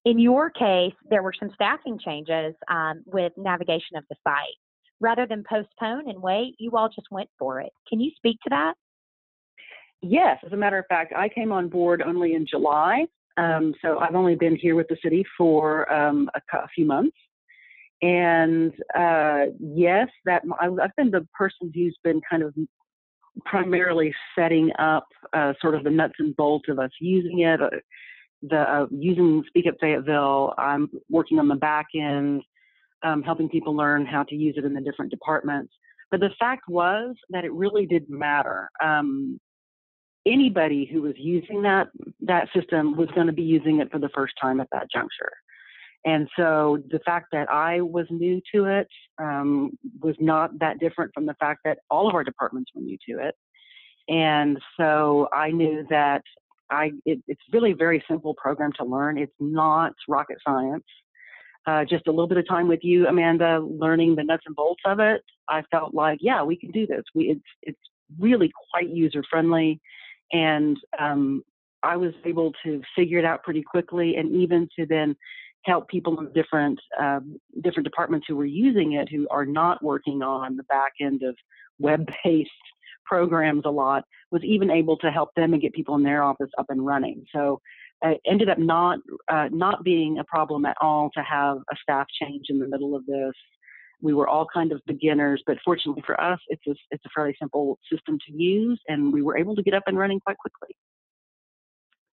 In 0.04 0.18
your 0.18 0.50
case, 0.50 0.94
there 1.08 1.23
were 1.23 1.32
some 1.38 1.50
staffing 1.54 1.99
changes 1.99 2.54
um, 2.68 3.02
with 3.06 3.32
navigation 3.37 3.96
of 3.96 4.04
the 4.11 4.16
site. 4.23 4.58
Rather 5.00 5.26
than 5.26 5.44
postpone 5.49 6.08
and 6.08 6.23
wait, 6.23 6.54
you 6.58 6.70
all 6.73 6.88
just 6.88 7.08
went 7.11 7.28
for 7.38 7.61
it. 7.61 7.73
Can 7.88 8.00
you 8.00 8.11
speak 8.16 8.38
to 8.44 8.50
that? 8.50 8.75
Yes, 10.02 10.38
as 10.44 10.52
a 10.52 10.56
matter 10.56 10.78
of 10.78 10.84
fact, 10.88 11.12
I 11.16 11.28
came 11.28 11.50
on 11.50 11.68
board 11.68 12.02
only 12.02 12.34
in 12.34 12.46
July. 12.46 13.06
Um, 13.37 13.75
so 13.82 13.99
I've 13.99 14.14
only 14.14 14.37
been 14.37 14.54
here 14.54 14.76
with 14.76 14.87
the 14.88 14.96
city 15.02 15.25
for 15.37 15.90
um, 15.92 16.30
a, 16.34 16.56
a, 16.56 16.68
few 16.75 16.84
months. 16.84 17.16
And 18.02 18.73
uh, 18.94 19.46
yes, 19.58 20.08
that 20.26 20.42
I've 20.61 20.94
been 20.96 21.11
the 21.11 21.26
person 21.37 21.73
who's 21.75 21.96
been 22.04 22.20
kind 22.28 22.42
of 22.42 22.54
primarily 23.44 24.14
setting 24.37 24.70
up 24.78 25.08
uh, 25.32 25.54
sort 25.61 25.75
of 25.75 25.84
the 25.84 25.90
nuts 25.90 26.14
and 26.18 26.37
bolts 26.37 26.68
of 26.68 26.78
us 26.78 26.90
using 27.00 27.40
it. 27.40 27.61
Uh, 27.61 27.70
the 28.48 28.60
uh, 28.60 28.86
using 28.90 29.42
Speak 29.46 29.66
Up 29.66 29.74
Fayetteville, 29.80 30.54
I'm 30.58 30.90
working 31.08 31.38
on 31.38 31.48
the 31.48 31.54
back 31.54 31.86
end, 31.94 32.42
um, 33.02 33.22
helping 33.22 33.48
people 33.48 33.76
learn 33.76 34.06
how 34.06 34.22
to 34.24 34.34
use 34.34 34.54
it 34.56 34.64
in 34.64 34.74
the 34.74 34.80
different 34.80 35.10
departments. 35.10 35.72
But 36.10 36.20
the 36.20 36.30
fact 36.38 36.68
was 36.68 37.16
that 37.30 37.44
it 37.44 37.52
really 37.52 37.86
didn't 37.86 38.16
matter. 38.16 38.70
Um, 38.82 39.40
anybody 40.26 40.88
who 40.90 41.02
was 41.02 41.14
using 41.16 41.62
that 41.62 41.88
that 42.20 42.48
system 42.54 42.96
was 42.96 43.08
going 43.14 43.26
to 43.26 43.32
be 43.32 43.42
using 43.42 43.80
it 43.80 43.90
for 43.90 43.98
the 43.98 44.10
first 44.14 44.34
time 44.40 44.60
at 44.60 44.68
that 44.72 44.90
juncture. 44.90 45.32
And 46.06 46.28
so 46.36 46.78
the 46.90 47.00
fact 47.00 47.28
that 47.32 47.50
I 47.50 47.80
was 47.80 48.06
new 48.10 48.40
to 48.54 48.66
it 48.66 48.88
um, 49.18 49.70
was 50.02 50.14
not 50.20 50.58
that 50.58 50.78
different 50.78 51.12
from 51.14 51.24
the 51.24 51.34
fact 51.40 51.60
that 51.64 51.78
all 51.90 52.08
of 52.08 52.14
our 52.14 52.24
departments 52.24 52.70
were 52.74 52.82
new 52.82 52.98
to 53.08 53.26
it. 53.26 53.34
And 54.08 54.58
so 54.78 55.28
I 55.32 55.50
knew 55.50 55.86
that 55.88 56.22
I 56.71 56.92
it, 57.04 57.21
it's 57.28 57.42
really 57.52 57.73
a 57.73 57.76
very 57.76 58.02
simple 58.09 58.35
program 58.35 58.73
to 58.78 58.85
learn. 58.85 59.18
It's 59.18 59.35
not 59.40 59.92
rocket 60.09 60.38
science. 60.47 60.85
Uh, 61.66 61.85
just 61.85 62.06
a 62.06 62.11
little 62.11 62.26
bit 62.26 62.37
of 62.37 62.47
time 62.47 62.68
with 62.68 62.80
you, 62.83 63.06
Amanda, 63.06 63.59
learning 63.59 64.16
the 64.16 64.25
nuts 64.25 64.42
and 64.44 64.54
bolts 64.54 64.83
of 64.85 65.00
it. 65.00 65.23
I 65.49 65.62
felt 65.71 65.94
like, 65.94 66.18
yeah, 66.21 66.42
we 66.42 66.56
can 66.56 66.71
do 66.71 66.87
this. 66.87 67.02
We 67.14 67.30
it's 67.30 67.49
it's 67.62 67.80
really 68.18 68.52
quite 68.71 68.90
user 68.90 69.23
friendly, 69.30 69.80
and 70.33 70.76
um, 70.99 71.42
I 71.83 71.97
was 71.97 72.12
able 72.25 72.52
to 72.64 72.83
figure 72.97 73.18
it 73.18 73.25
out 73.25 73.42
pretty 73.42 73.62
quickly, 73.62 74.16
and 74.16 74.35
even 74.35 74.68
to 74.78 74.87
then 74.87 75.16
help 75.64 75.88
people 75.88 76.21
in 76.21 76.33
different 76.33 76.78
um, 77.00 77.38
different 77.62 77.85
departments 77.85 78.26
who 78.28 78.37
were 78.37 78.44
using 78.44 78.92
it 78.92 79.09
who 79.09 79.26
are 79.30 79.47
not 79.47 79.83
working 79.83 80.23
on 80.23 80.56
the 80.56 80.64
back 80.64 80.92
end 81.00 81.23
of 81.23 81.37
web-based 81.78 82.50
programs 83.04 83.62
a 83.64 83.70
lot 83.70 84.04
was 84.30 84.42
even 84.44 84.70
able 84.70 84.96
to 84.99 85.11
help 85.11 85.30
them 85.37 85.52
and 85.52 85.62
get 85.62 85.73
people 85.73 85.94
in 85.94 86.02
their 86.02 86.23
office 86.23 86.50
up 86.58 86.66
and 86.68 86.84
running 86.84 87.25
so 87.34 87.61
it 88.02 88.20
ended 88.26 88.49
up 88.49 88.58
not 88.58 88.99
uh, 89.28 89.49
not 89.50 89.82
being 89.84 90.18
a 90.18 90.25
problem 90.25 90.66
at 90.66 90.76
all 90.80 91.11
to 91.14 91.23
have 91.23 91.58
a 91.58 91.76
staff 91.82 92.06
change 92.20 92.46
in 92.49 92.58
the 92.58 92.68
middle 92.68 92.94
of 92.94 93.04
this 93.06 93.32
we 94.00 94.12
were 94.12 94.28
all 94.28 94.46
kind 94.52 94.73
of 94.73 94.80
beginners 94.87 95.42
but 95.46 95.56
fortunately 95.64 96.02
for 96.06 96.20
us 96.20 96.38
it's 96.49 96.66
a, 96.66 96.75
it's 96.90 97.04
a 97.04 97.11
fairly 97.14 97.34
simple 97.40 97.78
system 97.90 98.18
to 98.26 98.32
use 98.32 98.80
and 98.88 99.12
we 99.12 99.23
were 99.23 99.37
able 99.37 99.54
to 99.54 99.62
get 99.62 99.75
up 99.75 99.84
and 99.87 99.99
running 99.99 100.20
quite 100.20 100.38
quickly 100.38 100.75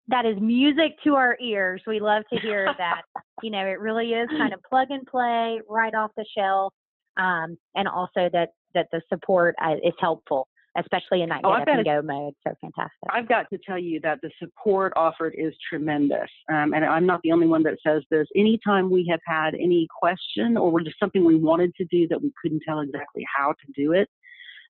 that 0.09 0.25
is 0.25 0.37
music 0.40 0.93
to 1.05 1.14
our 1.14 1.37
ears. 1.40 1.83
We 1.87 2.00
love 2.00 2.23
to 2.33 2.38
hear 2.38 2.73
that. 2.78 3.02
you 3.43 3.50
know, 3.50 3.66
it 3.66 3.81
really 3.81 4.12
is 4.12 4.28
kind 4.31 4.52
of 4.52 4.61
plug 4.69 4.88
and 4.90 5.07
play, 5.07 5.61
right 5.69 5.95
off 5.95 6.12
the 6.16 6.25
shelf, 6.37 6.73
um, 7.16 7.57
and 7.75 7.88
also 7.88 8.28
that 8.33 8.50
that 8.75 8.87
the 8.93 9.00
support 9.09 9.55
uh, 9.62 9.75
is 9.83 9.95
helpful, 9.99 10.47
especially 10.78 11.23
in 11.23 11.28
that 11.28 11.40
oh, 11.45 11.52
get 11.59 11.62
up 11.62 11.68
and 11.68 11.85
go 11.85 12.02
mode. 12.02 12.35
So 12.47 12.54
fantastic. 12.61 13.09
I've 13.11 13.28
got 13.28 13.49
to 13.50 13.59
tell 13.59 13.78
you 13.78 14.00
that 14.00 14.21
the 14.23 14.30
support 14.38 14.92
offered 14.97 15.35
is 15.37 15.54
tremendous, 15.68 16.30
um, 16.50 16.75
and 16.75 16.85
I'm 16.85 17.06
not 17.06 17.21
the 17.23 17.33
only 17.33 17.47
one 17.47 17.62
that 17.64 17.78
says 17.87 18.02
this. 18.11 18.26
Anytime 18.37 18.90
we 18.90 19.06
have 19.11 19.21
had 19.26 19.54
any 19.54 19.87
question 19.99 20.56
or 20.56 20.80
just 20.80 20.99
something 20.99 21.25
we 21.25 21.37
wanted 21.37 21.75
to 21.76 21.85
do 21.87 22.06
that 22.09 22.23
we 22.23 22.33
couldn't 22.40 22.62
tell 22.66 22.80
exactly 22.80 23.25
how 23.37 23.52
to 23.52 23.73
do 23.75 23.92
it, 23.92 24.09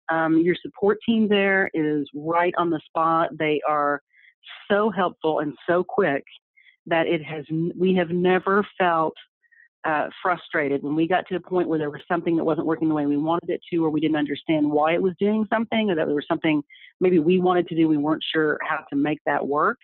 um, 0.08 0.38
your 0.38 0.56
support 0.60 0.98
team 1.06 1.28
there 1.28 1.70
is 1.74 2.08
right 2.14 2.54
on 2.56 2.70
the 2.70 2.80
spot. 2.86 3.30
They 3.38 3.60
are 3.68 4.00
so 4.70 4.90
helpful 4.90 5.40
and 5.40 5.54
so 5.68 5.84
quick 5.84 6.24
that 6.86 7.06
it 7.06 7.22
has 7.24 7.44
we 7.76 7.94
have 7.94 8.10
never 8.10 8.66
felt 8.78 9.14
uh, 9.84 10.08
frustrated 10.22 10.82
when 10.82 10.96
we 10.96 11.06
got 11.06 11.26
to 11.28 11.36
a 11.36 11.40
point 11.40 11.68
where 11.68 11.78
there 11.78 11.90
was 11.90 12.00
something 12.08 12.36
that 12.36 12.44
wasn't 12.44 12.66
working 12.66 12.88
the 12.88 12.94
way 12.94 13.06
we 13.06 13.16
wanted 13.16 13.50
it 13.50 13.60
to, 13.70 13.84
or 13.84 13.90
we 13.90 14.00
didn't 14.00 14.16
understand 14.16 14.68
why 14.70 14.94
it 14.94 15.02
was 15.02 15.14
doing 15.18 15.46
something, 15.52 15.90
or 15.90 15.94
that 15.94 16.06
there 16.06 16.14
was 16.14 16.26
something 16.28 16.62
maybe 17.00 17.18
we 17.18 17.38
wanted 17.38 17.68
to 17.68 17.76
do, 17.76 17.88
we 17.88 17.96
weren't 17.96 18.24
sure 18.32 18.58
how 18.68 18.84
to 18.90 18.96
make 18.96 19.18
that 19.26 19.46
work. 19.46 19.78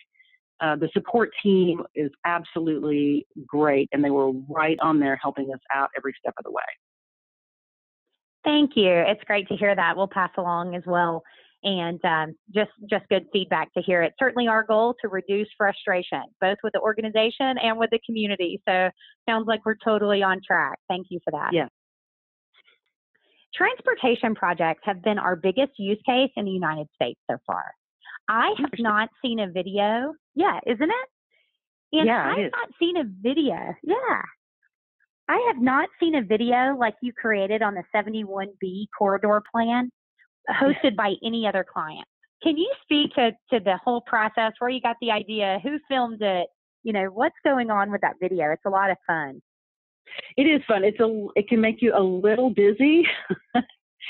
Uh, 0.60 0.76
the 0.76 0.88
support 0.92 1.30
team 1.42 1.82
is 1.94 2.10
absolutely 2.24 3.26
great, 3.46 3.88
and 3.92 4.02
they 4.02 4.10
were 4.10 4.32
right 4.48 4.78
on 4.80 4.98
there 4.98 5.16
helping 5.16 5.52
us 5.52 5.60
out 5.74 5.90
every 5.96 6.14
step 6.18 6.34
of 6.38 6.44
the 6.44 6.50
way. 6.50 6.62
Thank 8.44 8.72
you. 8.76 8.90
It's 8.90 9.22
great 9.24 9.46
to 9.48 9.56
hear 9.56 9.74
that. 9.74 9.96
We'll 9.96 10.08
pass 10.08 10.30
along 10.36 10.74
as 10.74 10.82
well 10.86 11.22
and 11.64 12.04
um, 12.04 12.34
just 12.54 12.70
just 12.90 13.08
good 13.08 13.26
feedback 13.32 13.72
to 13.74 13.82
hear. 13.82 14.02
It's 14.02 14.16
certainly 14.18 14.48
our 14.48 14.64
goal 14.64 14.94
to 15.02 15.08
reduce 15.08 15.48
frustration, 15.56 16.22
both 16.40 16.58
with 16.62 16.72
the 16.72 16.80
organization 16.80 17.56
and 17.62 17.78
with 17.78 17.90
the 17.90 18.00
community. 18.04 18.60
So 18.68 18.90
sounds 19.28 19.46
like 19.46 19.60
we're 19.64 19.76
totally 19.84 20.22
on 20.22 20.40
track. 20.46 20.78
Thank 20.88 21.06
you 21.10 21.20
for 21.24 21.30
that. 21.32 21.50
Yeah. 21.52 21.68
Transportation 23.54 24.34
projects 24.34 24.82
have 24.84 25.02
been 25.02 25.18
our 25.18 25.36
biggest 25.36 25.72
use 25.78 26.00
case 26.06 26.30
in 26.36 26.46
the 26.46 26.50
United 26.50 26.88
States 26.94 27.20
so 27.30 27.36
far. 27.46 27.64
I 28.28 28.54
have 28.58 28.78
not 28.78 29.10
seen 29.22 29.40
a 29.40 29.50
video. 29.50 30.14
Yeah, 30.34 30.58
isn't 30.66 30.82
it? 30.82 31.08
And 31.92 32.06
yeah, 32.06 32.24
I 32.24 32.40
have 32.40 32.50
not 32.52 32.68
seen 32.78 32.96
a 32.96 33.04
video. 33.04 33.74
Yeah. 33.82 34.22
I 35.28 35.44
have 35.48 35.62
not 35.62 35.88
seen 36.00 36.14
a 36.14 36.22
video 36.22 36.76
like 36.78 36.94
you 37.02 37.12
created 37.12 37.62
on 37.62 37.74
the 37.74 37.84
71B 37.94 38.86
corridor 38.96 39.42
plan 39.52 39.90
hosted 40.50 40.96
by 40.96 41.14
any 41.24 41.46
other 41.46 41.64
client. 41.70 42.06
Can 42.42 42.56
you 42.56 42.70
speak 42.82 43.14
to, 43.14 43.30
to 43.50 43.60
the 43.60 43.76
whole 43.84 44.00
process, 44.00 44.52
where 44.58 44.70
you 44.70 44.80
got 44.80 44.96
the 45.00 45.10
idea, 45.10 45.60
who 45.62 45.78
filmed 45.88 46.20
it, 46.20 46.48
you 46.82 46.92
know, 46.92 47.04
what's 47.04 47.36
going 47.44 47.70
on 47.70 47.90
with 47.90 48.00
that 48.00 48.14
video? 48.20 48.50
It's 48.50 48.64
a 48.66 48.70
lot 48.70 48.90
of 48.90 48.96
fun. 49.06 49.40
It 50.36 50.42
is 50.42 50.60
fun. 50.66 50.84
It's 50.84 50.98
a 51.00 51.26
it 51.36 51.48
can 51.48 51.60
make 51.60 51.80
you 51.80 51.92
a 51.96 52.02
little 52.02 52.50
dizzy. 52.50 53.04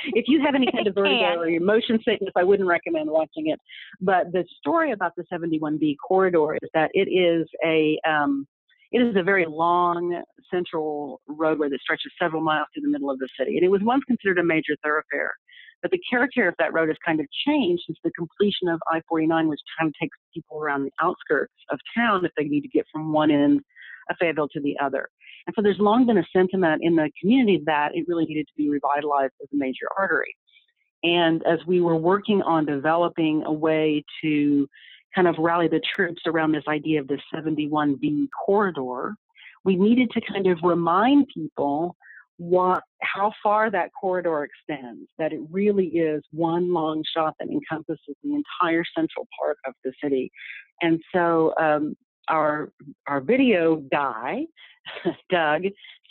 if 0.06 0.24
you 0.26 0.40
have 0.44 0.54
any 0.54 0.66
kind 0.72 0.86
of 0.86 0.94
vertigo 0.94 1.40
or 1.40 1.60
motion 1.60 1.98
sickness, 2.04 2.32
I 2.36 2.44
wouldn't 2.44 2.68
recommend 2.68 3.10
watching 3.10 3.48
it. 3.48 3.58
But 4.00 4.32
the 4.32 4.44
story 4.58 4.92
about 4.92 5.12
the 5.16 5.24
71B 5.32 5.96
corridor 6.06 6.54
is 6.54 6.70
that 6.74 6.90
it 6.94 7.08
is 7.08 7.46
a 7.64 7.98
um, 8.08 8.46
it 8.90 8.98
is 8.98 9.16
a 9.16 9.22
very 9.22 9.46
long 9.46 10.22
central 10.52 11.20
roadway 11.26 11.68
that 11.70 11.80
stretches 11.80 12.12
several 12.20 12.42
miles 12.42 12.66
through 12.74 12.82
the 12.82 12.90
middle 12.90 13.10
of 13.10 13.18
the 13.18 13.28
city, 13.38 13.56
and 13.56 13.64
it 13.64 13.70
was 13.70 13.80
once 13.82 14.02
considered 14.06 14.38
a 14.38 14.44
major 14.44 14.76
thoroughfare. 14.82 15.32
But 15.82 15.90
the 15.90 16.00
character 16.08 16.48
of 16.48 16.54
that 16.58 16.72
road 16.72 16.88
has 16.88 16.96
kind 17.04 17.20
of 17.20 17.26
changed 17.46 17.82
since 17.86 17.98
the 18.04 18.12
completion 18.12 18.68
of 18.68 18.80
I 18.90 19.02
49, 19.08 19.48
which 19.48 19.60
kind 19.78 19.88
of 19.88 19.94
takes 20.00 20.16
people 20.32 20.58
around 20.60 20.84
the 20.84 20.92
outskirts 21.02 21.52
of 21.70 21.78
town 21.96 22.24
if 22.24 22.30
they 22.36 22.44
need 22.44 22.62
to 22.62 22.68
get 22.68 22.86
from 22.92 23.12
one 23.12 23.30
end 23.30 23.60
of 24.08 24.16
Fayetteville 24.20 24.48
to 24.48 24.60
the 24.60 24.76
other. 24.82 25.08
And 25.46 25.54
so 25.56 25.62
there's 25.62 25.78
long 25.78 26.06
been 26.06 26.18
a 26.18 26.26
sentiment 26.34 26.82
in 26.84 26.94
the 26.94 27.10
community 27.20 27.62
that 27.66 27.94
it 27.94 28.04
really 28.06 28.26
needed 28.26 28.46
to 28.46 28.52
be 28.56 28.70
revitalized 28.70 29.32
as 29.42 29.48
a 29.52 29.56
major 29.56 29.88
artery. 29.98 30.34
And 31.02 31.44
as 31.46 31.58
we 31.66 31.80
were 31.80 31.96
working 31.96 32.42
on 32.42 32.64
developing 32.64 33.42
a 33.44 33.52
way 33.52 34.04
to 34.22 34.68
kind 35.14 35.26
of 35.26 35.34
rally 35.38 35.68
the 35.68 35.80
troops 35.94 36.22
around 36.26 36.52
this 36.52 36.64
idea 36.68 37.00
of 37.00 37.08
the 37.08 37.18
71B 37.34 38.28
corridor, 38.46 39.14
we 39.64 39.76
needed 39.76 40.10
to 40.12 40.20
kind 40.20 40.46
of 40.46 40.58
remind 40.62 41.26
people 41.34 41.96
what 42.38 42.82
how 43.02 43.32
far 43.42 43.70
that 43.70 43.90
corridor 43.98 44.44
extends 44.44 45.08
that 45.18 45.32
it 45.32 45.40
really 45.50 45.86
is 45.86 46.22
one 46.32 46.72
long 46.72 47.02
shot 47.14 47.34
that 47.38 47.48
encompasses 47.48 48.16
the 48.22 48.34
entire 48.34 48.84
central 48.96 49.26
part 49.38 49.58
of 49.66 49.74
the 49.84 49.92
city. 50.02 50.30
And 50.80 51.00
so 51.14 51.54
um, 51.60 51.96
our 52.28 52.72
our 53.06 53.20
video 53.20 53.76
guy 53.92 54.44
doug 55.30 55.62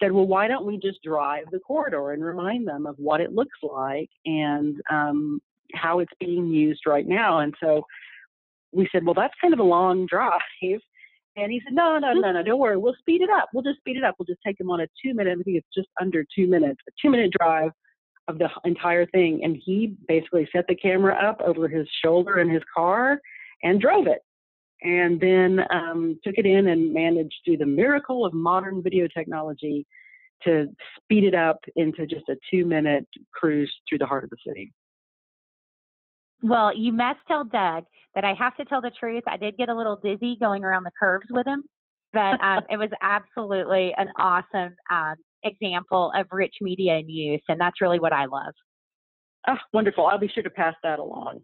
said 0.02 0.12
well 0.12 0.28
why 0.28 0.48
don't 0.48 0.66
we 0.66 0.78
just 0.78 1.02
drive 1.04 1.46
the 1.52 1.60
corridor 1.60 2.12
and 2.12 2.24
remind 2.24 2.68
them 2.68 2.86
of 2.86 2.96
what 2.98 3.20
it 3.20 3.34
looks 3.34 3.58
like 3.64 4.10
and 4.26 4.78
um, 4.90 5.42
how 5.74 6.00
it's 6.00 6.14
being 6.20 6.48
used 6.48 6.82
right 6.86 7.08
now? 7.08 7.40
And 7.40 7.54
so 7.62 7.84
we 8.72 8.88
said 8.92 9.06
well 9.06 9.16
that's 9.16 9.34
kind 9.42 9.54
of 9.54 9.60
a 9.60 9.64
long 9.64 10.06
drive 10.10 10.40
and 11.38 11.52
he 11.52 11.62
said, 11.64 11.74
no, 11.74 11.98
no, 11.98 12.14
no, 12.14 12.32
no, 12.32 12.44
don't 12.44 12.60
worry. 12.60 12.78
We'll 12.78 12.96
speed 13.00 13.22
it 13.22 13.30
up. 13.30 13.50
We'll 13.54 13.64
just 13.64 13.80
speed 13.80 13.98
it 13.98 14.04
up. 14.04 14.16
We'll 14.20 14.26
just 14.26 14.42
take 14.46 14.60
him 14.60 14.70
on 14.70 14.82
a 14.82 14.88
two 15.04 15.14
minute, 15.14 15.38
I 15.40 15.44
think 15.44 15.58
it's 15.58 15.68
just 15.76 15.88
under 16.02 16.26
two 16.36 16.48
minutes, 16.48 16.82
a 16.88 16.92
two 17.02 17.10
minute 17.10 17.32
drive 17.40 17.72
of 18.28 18.38
the 18.38 18.50
entire 18.66 19.06
thing. 19.08 19.42
And 19.44 19.58
he 19.64 19.96
basically 20.08 20.48
set 20.54 20.66
the 20.68 20.76
camera 20.76 21.16
up 21.16 21.42
over 21.42 21.68
his 21.68 21.88
shoulder 22.04 22.40
in 22.40 22.50
his 22.50 22.64
car 22.76 23.20
and 23.64 23.80
drove 23.80 24.08
it. 24.08 24.22
and 24.82 25.20
then 25.20 25.60
um, 25.72 26.20
took 26.24 26.36
it 26.38 26.46
in 26.46 26.68
and 26.68 26.94
managed 26.94 27.36
through 27.46 27.58
the 27.58 27.66
miracle 27.66 28.26
of 28.26 28.34
modern 28.34 28.82
video 28.82 29.08
technology 29.08 29.86
to 30.44 30.66
speed 30.98 31.24
it 31.24 31.36
up 31.36 31.60
into 31.76 32.08
just 32.08 32.28
a 32.30 32.36
two 32.50 32.66
minute 32.66 33.08
cruise 33.34 33.72
through 33.88 34.00
the 34.00 34.06
heart 34.06 34.24
of 34.24 34.30
the 34.32 34.38
city. 34.46 34.74
Well, 36.42 36.76
you 36.76 36.92
must 36.92 37.20
tell 37.28 37.44
Doug 37.44 37.86
that 38.16 38.26
I 38.26 38.34
have 38.34 38.56
to 38.58 38.66
tell 38.66 38.82
the 38.82 38.92
truth. 39.00 39.24
I 39.28 39.38
did 39.38 39.58
get 39.58 39.70
a 39.70 39.76
little 39.76 40.00
dizzy 40.04 40.38
going 40.40 40.64
around 40.64 40.84
the 40.84 40.92
curves 41.00 41.28
with 41.30 41.46
him, 41.46 41.64
but 42.14 42.42
um, 42.44 42.64
it 42.70 42.78
was 42.78 42.90
absolutely 43.02 43.94
an 43.98 44.08
awesome 44.18 44.76
um, 44.90 45.16
example 45.44 46.12
of 46.16 46.28
rich 46.32 46.56
media 46.62 46.98
in 46.98 47.10
use, 47.10 47.42
and 47.48 47.60
that's 47.60 47.82
really 47.82 48.00
what 48.00 48.14
I 48.14 48.26
love. 48.26 48.54
Oh, 49.48 49.58
wonderful. 49.74 50.06
I'll 50.06 50.20
be 50.20 50.28
sure 50.28 50.44
to 50.44 50.50
pass 50.50 50.76
that 50.84 51.00
along. 51.00 51.42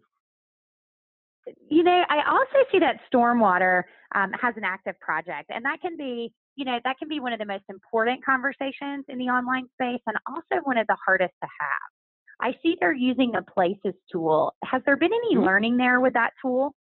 You 1.70 1.82
know, 1.82 2.04
I 2.08 2.30
also 2.30 2.68
see 2.70 2.78
that 2.80 3.00
stormwater 3.12 3.84
um, 4.14 4.32
has 4.40 4.54
an 4.56 4.64
active 4.64 4.98
project, 5.00 5.50
and 5.50 5.64
that 5.64 5.80
can 5.80 5.96
be, 5.96 6.32
you 6.56 6.64
know, 6.64 6.78
that 6.84 6.98
can 6.98 7.08
be 7.08 7.20
one 7.20 7.32
of 7.32 7.38
the 7.38 7.46
most 7.46 7.64
important 7.68 8.24
conversations 8.24 9.04
in 9.08 9.18
the 9.18 9.26
online 9.26 9.66
space, 9.72 10.02
and 10.06 10.16
also 10.26 10.62
one 10.64 10.76
of 10.76 10.86
the 10.86 10.96
hardest 11.06 11.32
to 11.42 11.48
have. 11.48 11.97
I 12.40 12.54
see 12.62 12.76
they're 12.80 12.92
using 12.92 13.32
the 13.32 13.42
Places 13.42 13.94
tool. 14.10 14.54
Has 14.64 14.82
there 14.86 14.96
been 14.96 15.12
any 15.12 15.36
mm-hmm. 15.36 15.44
learning 15.44 15.76
there 15.76 16.00
with 16.00 16.14
that 16.14 16.30
tool? 16.40 16.74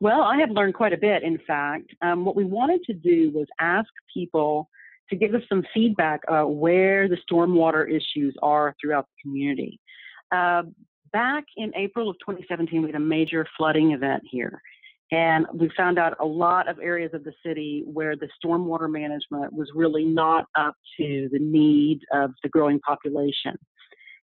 Well, 0.00 0.22
I 0.22 0.36
have 0.38 0.50
learned 0.50 0.74
quite 0.74 0.92
a 0.92 0.98
bit, 0.98 1.24
in 1.24 1.38
fact. 1.46 1.92
Um, 2.02 2.24
what 2.24 2.36
we 2.36 2.44
wanted 2.44 2.84
to 2.84 2.94
do 2.94 3.32
was 3.34 3.46
ask 3.58 3.88
people 4.12 4.68
to 5.10 5.16
give 5.16 5.34
us 5.34 5.42
some 5.48 5.64
feedback 5.74 6.20
uh, 6.28 6.44
where 6.44 7.08
the 7.08 7.16
stormwater 7.28 7.88
issues 7.88 8.36
are 8.42 8.76
throughout 8.80 9.06
the 9.06 9.22
community. 9.22 9.80
Uh, 10.30 10.62
back 11.12 11.44
in 11.56 11.72
April 11.74 12.10
of 12.10 12.16
2017, 12.20 12.82
we 12.82 12.88
had 12.88 12.94
a 12.94 13.00
major 13.00 13.46
flooding 13.56 13.92
event 13.92 14.22
here. 14.30 14.60
And 15.10 15.46
we 15.54 15.70
found 15.74 15.98
out 15.98 16.14
a 16.20 16.26
lot 16.26 16.68
of 16.68 16.78
areas 16.78 17.12
of 17.14 17.24
the 17.24 17.32
city 17.44 17.82
where 17.86 18.14
the 18.14 18.28
stormwater 18.44 18.90
management 18.90 19.52
was 19.54 19.70
really 19.74 20.04
not 20.04 20.44
up 20.54 20.74
to 20.98 21.28
the 21.32 21.38
need 21.38 22.00
of 22.12 22.32
the 22.42 22.50
growing 22.50 22.78
population. 22.80 23.56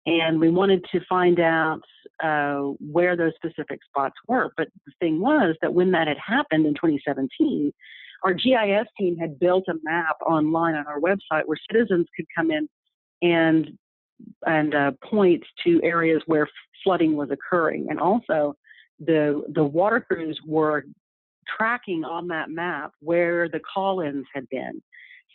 And 0.06 0.40
we 0.40 0.50
wanted 0.50 0.86
to 0.92 1.02
find 1.08 1.40
out 1.40 1.82
uh, 2.24 2.74
where 2.80 3.16
those 3.16 3.34
specific 3.36 3.80
spots 3.86 4.16
were. 4.28 4.52
But 4.58 4.70
the 4.86 4.94
thing 5.00 5.20
was 5.20 5.56
that 5.62 5.74
when 5.74 5.92
that 5.92 6.08
had 6.08 6.18
happened 6.18 6.66
in 6.66 6.74
2017, 6.74 7.72
our 8.24 8.34
GIS 8.34 8.88
team 8.98 9.18
had 9.18 9.40
built 9.40 9.66
a 9.70 9.76
map 9.84 10.18
online 10.26 10.76
on 10.76 10.86
our 10.88 11.00
website 11.00 11.44
where 11.46 11.58
citizens 11.72 12.08
could 12.16 12.26
come 12.36 12.52
in 12.52 12.68
and 13.22 13.78
and 14.46 14.76
uh, 14.76 14.92
point 15.04 15.42
to 15.64 15.80
areas 15.82 16.22
where 16.26 16.48
flooding 16.84 17.16
was 17.16 17.30
occurring. 17.32 17.88
And 17.90 18.00
also, 18.00 18.56
the 19.00 19.44
the 19.54 19.64
water 19.64 20.02
crews 20.02 20.38
were 20.46 20.84
tracking 21.58 22.04
on 22.04 22.28
that 22.28 22.50
map 22.50 22.92
where 23.00 23.50
the 23.50 23.60
call-ins 23.74 24.26
had 24.34 24.48
been. 24.50 24.82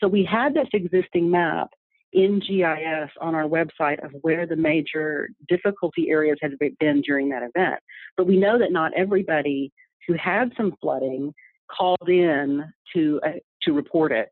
So 0.00 0.08
we 0.08 0.24
had 0.24 0.54
this 0.54 0.68
existing 0.72 1.30
map 1.30 1.70
in 2.14 2.38
GIS 2.38 3.10
on 3.20 3.34
our 3.34 3.44
website 3.44 4.02
of 4.04 4.12
where 4.22 4.46
the 4.46 4.56
major 4.56 5.28
difficulty 5.48 6.08
areas 6.10 6.38
had 6.40 6.52
been 6.78 7.02
during 7.02 7.28
that 7.28 7.42
event. 7.42 7.80
But 8.16 8.26
we 8.26 8.36
know 8.36 8.58
that 8.58 8.72
not 8.72 8.92
everybody 8.96 9.72
who 10.06 10.14
had 10.14 10.52
some 10.56 10.74
flooding 10.80 11.34
called 11.70 12.08
in 12.08 12.64
to 12.94 13.20
uh, 13.26 13.32
to 13.62 13.72
report 13.72 14.12
it. 14.12 14.28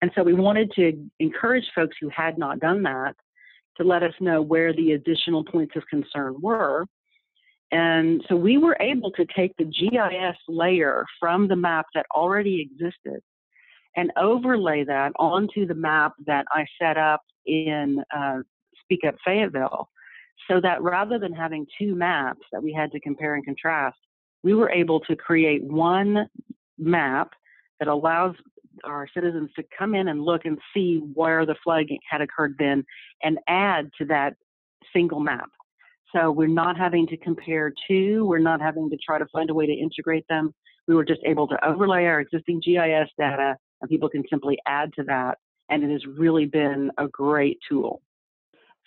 And 0.00 0.10
so 0.16 0.22
we 0.22 0.34
wanted 0.34 0.72
to 0.72 1.08
encourage 1.20 1.64
folks 1.74 1.96
who 2.00 2.08
had 2.08 2.36
not 2.38 2.58
done 2.58 2.82
that 2.82 3.14
to 3.76 3.84
let 3.84 4.02
us 4.02 4.14
know 4.20 4.42
where 4.42 4.74
the 4.74 4.92
additional 4.92 5.44
points 5.44 5.76
of 5.76 5.84
concern 5.88 6.36
were. 6.40 6.86
And 7.70 8.22
so 8.28 8.36
we 8.36 8.58
were 8.58 8.76
able 8.80 9.12
to 9.12 9.24
take 9.34 9.52
the 9.56 9.64
GIS 9.64 10.36
layer 10.48 11.06
from 11.20 11.48
the 11.48 11.56
map 11.56 11.86
that 11.94 12.04
already 12.14 12.60
existed 12.60 13.20
and 13.96 14.10
overlay 14.16 14.84
that 14.84 15.12
onto 15.18 15.66
the 15.66 15.74
map 15.74 16.12
that 16.26 16.46
I 16.50 16.64
set 16.80 16.96
up 16.96 17.22
in 17.46 18.02
uh, 18.14 18.38
Speak 18.84 19.00
Up 19.06 19.16
Fayetteville 19.24 19.88
so 20.50 20.60
that 20.60 20.82
rather 20.82 21.18
than 21.18 21.32
having 21.32 21.66
two 21.78 21.94
maps 21.94 22.42
that 22.52 22.62
we 22.62 22.72
had 22.72 22.90
to 22.92 23.00
compare 23.00 23.34
and 23.34 23.44
contrast, 23.44 23.98
we 24.42 24.54
were 24.54 24.70
able 24.70 25.00
to 25.00 25.16
create 25.16 25.62
one 25.62 26.28
map 26.78 27.30
that 27.78 27.88
allows 27.88 28.34
our 28.84 29.06
citizens 29.14 29.50
to 29.54 29.64
come 29.76 29.94
in 29.94 30.08
and 30.08 30.22
look 30.22 30.44
and 30.44 30.58
see 30.74 31.00
where 31.14 31.46
the 31.46 31.54
flooding 31.62 31.98
had 32.10 32.20
occurred 32.20 32.56
then 32.58 32.84
and 33.22 33.38
add 33.48 33.90
to 33.98 34.04
that 34.06 34.34
single 34.92 35.20
map. 35.20 35.48
So 36.14 36.30
we're 36.30 36.48
not 36.48 36.76
having 36.76 37.06
to 37.08 37.16
compare 37.16 37.72
two, 37.88 38.26
we're 38.26 38.38
not 38.38 38.60
having 38.60 38.90
to 38.90 38.96
try 39.04 39.18
to 39.18 39.26
find 39.32 39.50
a 39.50 39.54
way 39.54 39.66
to 39.66 39.72
integrate 39.72 40.26
them. 40.28 40.52
We 40.88 40.94
were 40.94 41.04
just 41.04 41.20
able 41.24 41.46
to 41.48 41.64
overlay 41.64 42.04
our 42.06 42.20
existing 42.20 42.60
GIS 42.64 43.08
data 43.18 43.56
and 43.82 43.90
people 43.90 44.08
can 44.08 44.22
simply 44.30 44.58
add 44.66 44.92
to 44.94 45.02
that. 45.04 45.38
And 45.68 45.84
it 45.84 45.90
has 45.90 46.06
really 46.06 46.46
been 46.46 46.90
a 46.98 47.08
great 47.08 47.58
tool. 47.68 48.02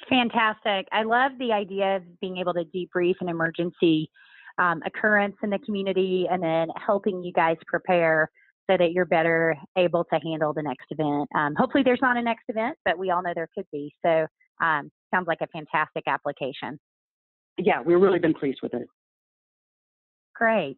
Fantastic. 0.10 0.88
I 0.92 1.04
love 1.04 1.32
the 1.40 1.52
idea 1.52 1.98
of 1.98 2.20
being 2.20 2.38
able 2.38 2.54
to 2.54 2.66
debrief 2.66 3.16
an 3.22 3.30
emergency 3.30 4.10
um, 4.58 4.82
occurrence 4.86 5.36
in 5.44 5.50
the 5.50 5.60
community 5.60 6.28
and 6.30 6.42
then 6.42 6.68
helping 6.86 7.24
you 7.24 7.32
guys 7.34 7.58
prepare 7.68 8.30
so 8.70 8.78
that 8.78 8.92
you're 8.92 9.06
better 9.06 9.56
able 9.78 10.04
to 10.06 10.20
handle 10.24 10.54
the 10.54 10.64
next 10.64 10.86
event. 10.90 11.30
Um, 11.36 11.54
hopefully, 11.56 11.84
there's 11.84 12.02
not 12.02 12.18
a 12.18 12.22
next 12.22 12.44
event, 12.50 12.78
but 12.84 12.98
we 12.98 13.12
all 13.12 13.22
know 13.22 13.32
there 13.36 13.50
could 13.56 13.68
be. 13.72 13.94
So, 14.04 14.28
um, 14.62 14.92
sounds 15.14 15.28
like 15.28 15.42
a 15.42 15.48
fantastic 15.48 16.04
application. 16.08 16.80
Yeah, 17.58 17.82
we've 17.82 18.00
really 18.00 18.20
been 18.20 18.34
pleased 18.34 18.60
with 18.64 18.74
it. 18.74 18.88
Great. 20.34 20.78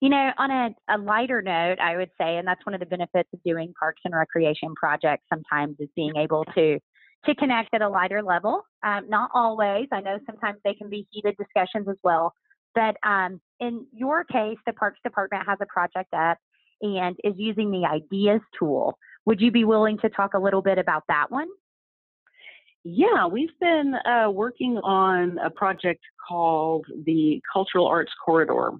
You 0.00 0.08
know, 0.08 0.30
on 0.38 0.50
a, 0.50 0.70
a 0.88 0.98
lighter 0.98 1.42
note, 1.42 1.78
I 1.78 1.96
would 1.96 2.10
say, 2.18 2.38
and 2.38 2.48
that's 2.48 2.64
one 2.64 2.74
of 2.74 2.80
the 2.80 2.86
benefits 2.86 3.28
of 3.34 3.42
doing 3.44 3.74
parks 3.78 4.00
and 4.04 4.14
recreation 4.14 4.74
projects 4.74 5.24
sometimes 5.28 5.76
is 5.78 5.88
being 5.94 6.16
able 6.16 6.44
to 6.54 6.78
to 7.26 7.34
connect 7.34 7.74
at 7.74 7.82
a 7.82 7.88
lighter 7.88 8.22
level. 8.22 8.62
Um, 8.82 9.08
not 9.10 9.30
always. 9.34 9.88
I 9.92 10.00
know 10.00 10.18
sometimes 10.24 10.58
they 10.64 10.72
can 10.72 10.88
be 10.88 11.06
heated 11.10 11.36
discussions 11.36 11.86
as 11.86 11.96
well. 12.02 12.32
But 12.74 12.96
um, 13.06 13.42
in 13.58 13.84
your 13.92 14.24
case, 14.24 14.56
the 14.66 14.72
Parks 14.72 14.98
Department 15.04 15.44
has 15.46 15.58
a 15.60 15.66
project 15.66 16.14
up 16.14 16.38
and 16.80 17.16
is 17.22 17.34
using 17.36 17.70
the 17.70 17.86
Ideas 17.86 18.40
tool. 18.58 18.96
Would 19.26 19.40
you 19.40 19.50
be 19.50 19.64
willing 19.64 19.98
to 19.98 20.08
talk 20.08 20.32
a 20.32 20.38
little 20.38 20.62
bit 20.62 20.78
about 20.78 21.02
that 21.08 21.30
one? 21.30 21.48
Yeah, 22.84 23.26
we've 23.26 23.58
been 23.60 23.94
uh, 24.06 24.30
working 24.30 24.78
on 24.78 25.36
a 25.44 25.50
project 25.50 26.00
called 26.26 26.86
the 27.04 27.42
Cultural 27.52 27.86
Arts 27.86 28.12
Corridor. 28.24 28.70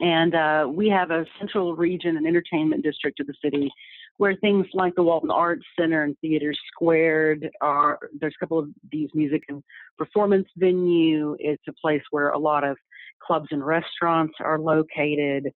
And 0.00 0.34
uh, 0.34 0.66
we 0.68 0.88
have 0.88 1.10
a 1.10 1.24
central 1.38 1.76
region 1.76 2.16
and 2.16 2.26
entertainment 2.26 2.82
district 2.82 3.20
of 3.20 3.26
the 3.26 3.34
city 3.42 3.70
where 4.16 4.36
things 4.36 4.66
like 4.74 4.94
the 4.94 5.02
Walton 5.02 5.30
Arts 5.30 5.64
Center 5.78 6.04
and 6.04 6.16
Theater 6.20 6.54
Squared 6.72 7.50
are, 7.60 7.98
there's 8.20 8.34
a 8.36 8.40
couple 8.40 8.58
of 8.58 8.68
these 8.92 9.08
music 9.14 9.42
and 9.48 9.62
performance 9.98 10.46
venue. 10.56 11.36
It's 11.40 11.62
a 11.68 11.72
place 11.80 12.02
where 12.10 12.30
a 12.30 12.38
lot 12.38 12.64
of 12.64 12.76
clubs 13.24 13.48
and 13.50 13.64
restaurants 13.64 14.34
are 14.40 14.58
located. 14.58 15.52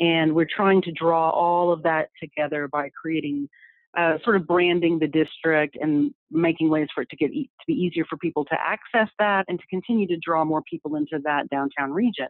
And 0.00 0.34
we're 0.34 0.48
trying 0.54 0.80
to 0.82 0.92
draw 0.92 1.30
all 1.30 1.72
of 1.72 1.82
that 1.82 2.08
together 2.20 2.68
by 2.68 2.90
creating 3.00 3.48
uh, 3.96 4.18
sort 4.22 4.36
of 4.36 4.46
branding 4.46 4.98
the 4.98 5.06
district 5.06 5.76
and 5.80 6.12
making 6.30 6.68
ways 6.70 6.88
for 6.94 7.02
it 7.02 7.10
to 7.10 7.16
get 7.16 7.32
e- 7.32 7.50
to 7.60 7.66
be 7.66 7.72
easier 7.72 8.04
for 8.08 8.16
people 8.18 8.44
to 8.44 8.54
access 8.60 9.08
that 9.18 9.44
and 9.48 9.58
to 9.58 9.66
continue 9.66 10.06
to 10.06 10.16
draw 10.18 10.44
more 10.44 10.62
people 10.62 10.94
into 10.96 11.18
that 11.24 11.48
downtown 11.50 11.92
region. 11.92 12.28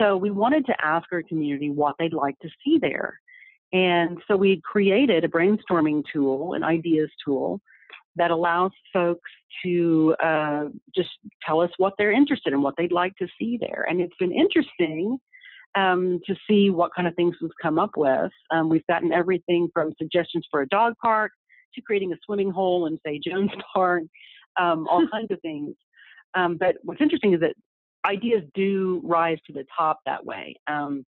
So 0.00 0.16
we 0.16 0.30
wanted 0.30 0.66
to 0.66 0.74
ask 0.84 1.06
our 1.12 1.22
community 1.22 1.70
what 1.70 1.94
they'd 1.98 2.12
like 2.12 2.38
to 2.40 2.48
see 2.64 2.78
there. 2.80 3.18
And 3.72 4.18
so 4.28 4.36
we 4.36 4.60
created 4.64 5.24
a 5.24 5.28
brainstorming 5.28 6.02
tool, 6.12 6.54
an 6.54 6.62
ideas 6.62 7.10
tool 7.24 7.60
that 8.16 8.30
allows 8.30 8.70
folks 8.92 9.30
to 9.64 10.14
uh, 10.22 10.64
just 10.94 11.10
tell 11.44 11.60
us 11.60 11.70
what 11.78 11.94
they're 11.98 12.12
interested 12.12 12.52
in, 12.52 12.62
what 12.62 12.74
they'd 12.78 12.92
like 12.92 13.14
to 13.16 13.26
see 13.38 13.58
there. 13.60 13.84
And 13.88 14.00
it's 14.00 14.16
been 14.18 14.32
interesting 14.32 15.18
um, 15.74 16.20
to 16.26 16.36
see 16.48 16.70
what 16.70 16.94
kind 16.94 17.08
of 17.08 17.14
things 17.16 17.34
we've 17.42 17.50
come 17.60 17.78
up 17.78 17.90
with. 17.96 18.30
Um, 18.52 18.68
we've 18.68 18.86
gotten 18.86 19.12
everything 19.12 19.68
from 19.72 19.92
suggestions 19.98 20.46
for 20.50 20.62
a 20.62 20.68
dog 20.68 20.94
park 21.02 21.32
to 21.74 21.80
creating 21.80 22.12
a 22.12 22.16
swimming 22.24 22.50
hole 22.50 22.86
in, 22.86 22.98
say, 23.04 23.18
Jones 23.24 23.50
Park, 23.74 24.04
um, 24.60 24.86
all 24.88 25.06
kinds 25.10 25.30
of 25.32 25.40
things. 25.40 25.74
Um, 26.34 26.56
but 26.58 26.76
what's 26.82 27.00
interesting 27.00 27.34
is 27.34 27.40
that 27.40 27.54
ideas 28.04 28.42
do 28.54 29.00
rise 29.04 29.38
to 29.46 29.52
the 29.52 29.64
top 29.76 30.00
that 30.06 30.24
way. 30.24 30.56
Um, 30.66 31.04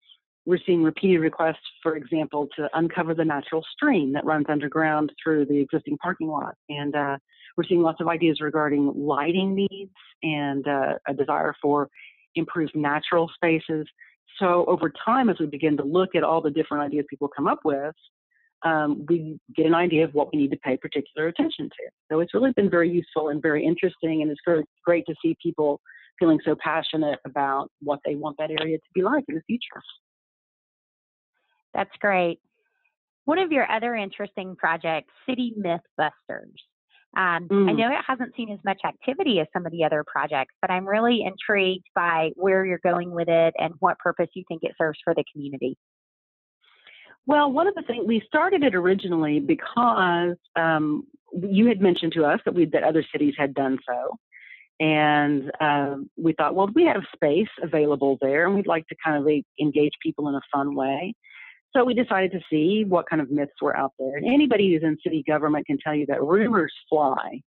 we're 0.44 0.58
seeing 0.66 0.82
repeated 0.82 1.20
requests, 1.20 1.58
for 1.82 1.96
example, 1.96 2.48
to 2.56 2.68
uncover 2.74 3.14
the 3.14 3.24
natural 3.24 3.64
stream 3.72 4.12
that 4.12 4.24
runs 4.24 4.46
underground 4.48 5.12
through 5.22 5.46
the 5.46 5.58
existing 5.58 5.96
parking 5.98 6.28
lot. 6.28 6.54
And 6.68 6.94
uh, 6.96 7.16
we're 7.56 7.64
seeing 7.64 7.82
lots 7.82 8.00
of 8.00 8.08
ideas 8.08 8.40
regarding 8.40 8.92
lighting 8.96 9.54
needs 9.54 9.92
and 10.22 10.66
uh, 10.66 10.94
a 11.06 11.14
desire 11.14 11.54
for 11.62 11.88
improved 12.34 12.74
natural 12.74 13.30
spaces. 13.34 13.86
So 14.38 14.64
over 14.66 14.92
time, 15.04 15.30
as 15.30 15.36
we 15.38 15.46
begin 15.46 15.76
to 15.76 15.84
look 15.84 16.14
at 16.16 16.24
all 16.24 16.40
the 16.40 16.50
different 16.50 16.82
ideas 16.82 17.04
people 17.08 17.28
come 17.28 17.46
up 17.46 17.60
with, 17.64 17.94
um, 18.64 19.04
we 19.08 19.38
get 19.54 19.66
an 19.66 19.74
idea 19.74 20.04
of 20.04 20.14
what 20.14 20.32
we 20.32 20.38
need 20.38 20.50
to 20.52 20.56
pay 20.58 20.76
particular 20.76 21.28
attention 21.28 21.66
to. 21.66 21.90
So 22.10 22.20
it's 22.20 22.32
really 22.32 22.52
been 22.52 22.70
very 22.70 22.90
useful 22.90 23.28
and 23.28 23.42
very 23.42 23.64
interesting, 23.64 24.22
and 24.22 24.30
it's 24.30 24.40
very 24.46 24.64
great 24.84 25.04
to 25.06 25.14
see 25.22 25.36
people 25.42 25.80
feeling 26.18 26.38
so 26.44 26.54
passionate 26.62 27.18
about 27.24 27.70
what 27.80 28.00
they 28.04 28.14
want 28.14 28.36
that 28.38 28.50
area 28.50 28.78
to 28.78 28.84
be 28.94 29.02
like 29.02 29.24
in 29.28 29.34
the 29.34 29.42
future. 29.46 29.82
That's 31.74 31.90
great. 32.00 32.38
One 33.24 33.38
of 33.38 33.52
your 33.52 33.70
other 33.70 33.94
interesting 33.94 34.56
projects, 34.56 35.12
City 35.28 35.54
Mythbusters. 35.58 36.58
Um, 37.14 37.46
mm. 37.48 37.68
I 37.68 37.72
know 37.72 37.88
it 37.88 38.04
hasn't 38.06 38.34
seen 38.36 38.50
as 38.50 38.58
much 38.64 38.80
activity 38.86 39.38
as 39.40 39.46
some 39.52 39.66
of 39.66 39.72
the 39.72 39.84
other 39.84 40.02
projects, 40.06 40.54
but 40.62 40.70
I'm 40.70 40.86
really 40.86 41.24
intrigued 41.24 41.86
by 41.94 42.30
where 42.36 42.64
you're 42.64 42.80
going 42.82 43.10
with 43.10 43.28
it 43.28 43.54
and 43.58 43.74
what 43.80 43.98
purpose 43.98 44.28
you 44.34 44.44
think 44.48 44.62
it 44.62 44.72
serves 44.78 44.98
for 45.04 45.14
the 45.14 45.24
community. 45.32 45.76
Well, 47.26 47.52
one 47.52 47.68
of 47.68 47.74
the 47.74 47.82
things 47.82 48.04
we 48.06 48.22
started 48.26 48.64
it 48.64 48.74
originally 48.74 49.40
because 49.40 50.36
um, 50.56 51.06
you 51.34 51.66
had 51.66 51.80
mentioned 51.80 52.12
to 52.14 52.24
us 52.24 52.40
that 52.44 52.54
we 52.54 52.64
that 52.66 52.82
other 52.82 53.04
cities 53.12 53.34
had 53.38 53.54
done 53.54 53.78
so, 53.86 54.16
and 54.80 55.50
uh, 55.60 55.96
we 56.16 56.32
thought, 56.32 56.54
well, 56.54 56.68
we 56.74 56.84
have 56.84 57.02
space 57.14 57.48
available 57.62 58.18
there, 58.20 58.46
and 58.46 58.54
we'd 58.54 58.66
like 58.66 58.86
to 58.88 58.96
kind 59.04 59.16
of 59.16 59.30
engage 59.60 59.92
people 60.02 60.28
in 60.28 60.34
a 60.34 60.40
fun 60.52 60.74
way. 60.74 61.14
So 61.74 61.84
we 61.84 61.94
decided 61.94 62.32
to 62.32 62.40
see 62.50 62.84
what 62.86 63.08
kind 63.08 63.22
of 63.22 63.30
myths 63.30 63.52
were 63.62 63.76
out 63.76 63.92
there. 63.98 64.16
And 64.16 64.26
anybody 64.26 64.72
who's 64.72 64.82
in 64.82 64.98
city 65.02 65.24
government 65.26 65.66
can 65.66 65.78
tell 65.78 65.94
you 65.94 66.04
that 66.06 66.22
rumors 66.22 66.72
fly. 66.88 67.40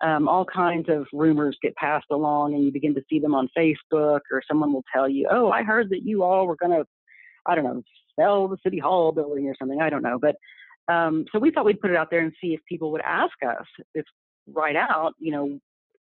Um, 0.00 0.28
all 0.28 0.44
kinds 0.44 0.88
of 0.88 1.06
rumors 1.12 1.56
get 1.62 1.74
passed 1.76 2.06
along, 2.10 2.54
and 2.54 2.64
you 2.64 2.72
begin 2.72 2.94
to 2.94 3.02
see 3.10 3.18
them 3.18 3.34
on 3.34 3.48
Facebook, 3.56 4.20
or 4.32 4.42
someone 4.48 4.72
will 4.72 4.84
tell 4.94 5.08
you, 5.08 5.28
"Oh, 5.30 5.50
I 5.50 5.62
heard 5.62 5.90
that 5.90 6.04
you 6.04 6.22
all 6.22 6.46
were 6.46 6.56
going 6.56 6.72
to, 6.72 6.84
I 7.46 7.54
don't 7.54 7.64
know, 7.64 7.82
sell 8.18 8.46
the 8.46 8.58
city 8.62 8.78
hall 8.78 9.10
building 9.12 9.48
or 9.48 9.56
something. 9.58 9.80
I 9.80 9.90
don't 9.90 10.02
know." 10.02 10.18
But 10.20 10.36
um, 10.92 11.26
so 11.32 11.38
we 11.38 11.50
thought 11.50 11.64
we'd 11.64 11.80
put 11.80 11.90
it 11.90 11.96
out 11.96 12.10
there 12.10 12.20
and 12.20 12.32
see 12.40 12.54
if 12.54 12.60
people 12.68 12.92
would 12.92 13.00
ask 13.02 13.34
us 13.46 13.66
if 13.94 14.04
right 14.46 14.76
out, 14.76 15.14
you 15.18 15.32
know, 15.32 15.58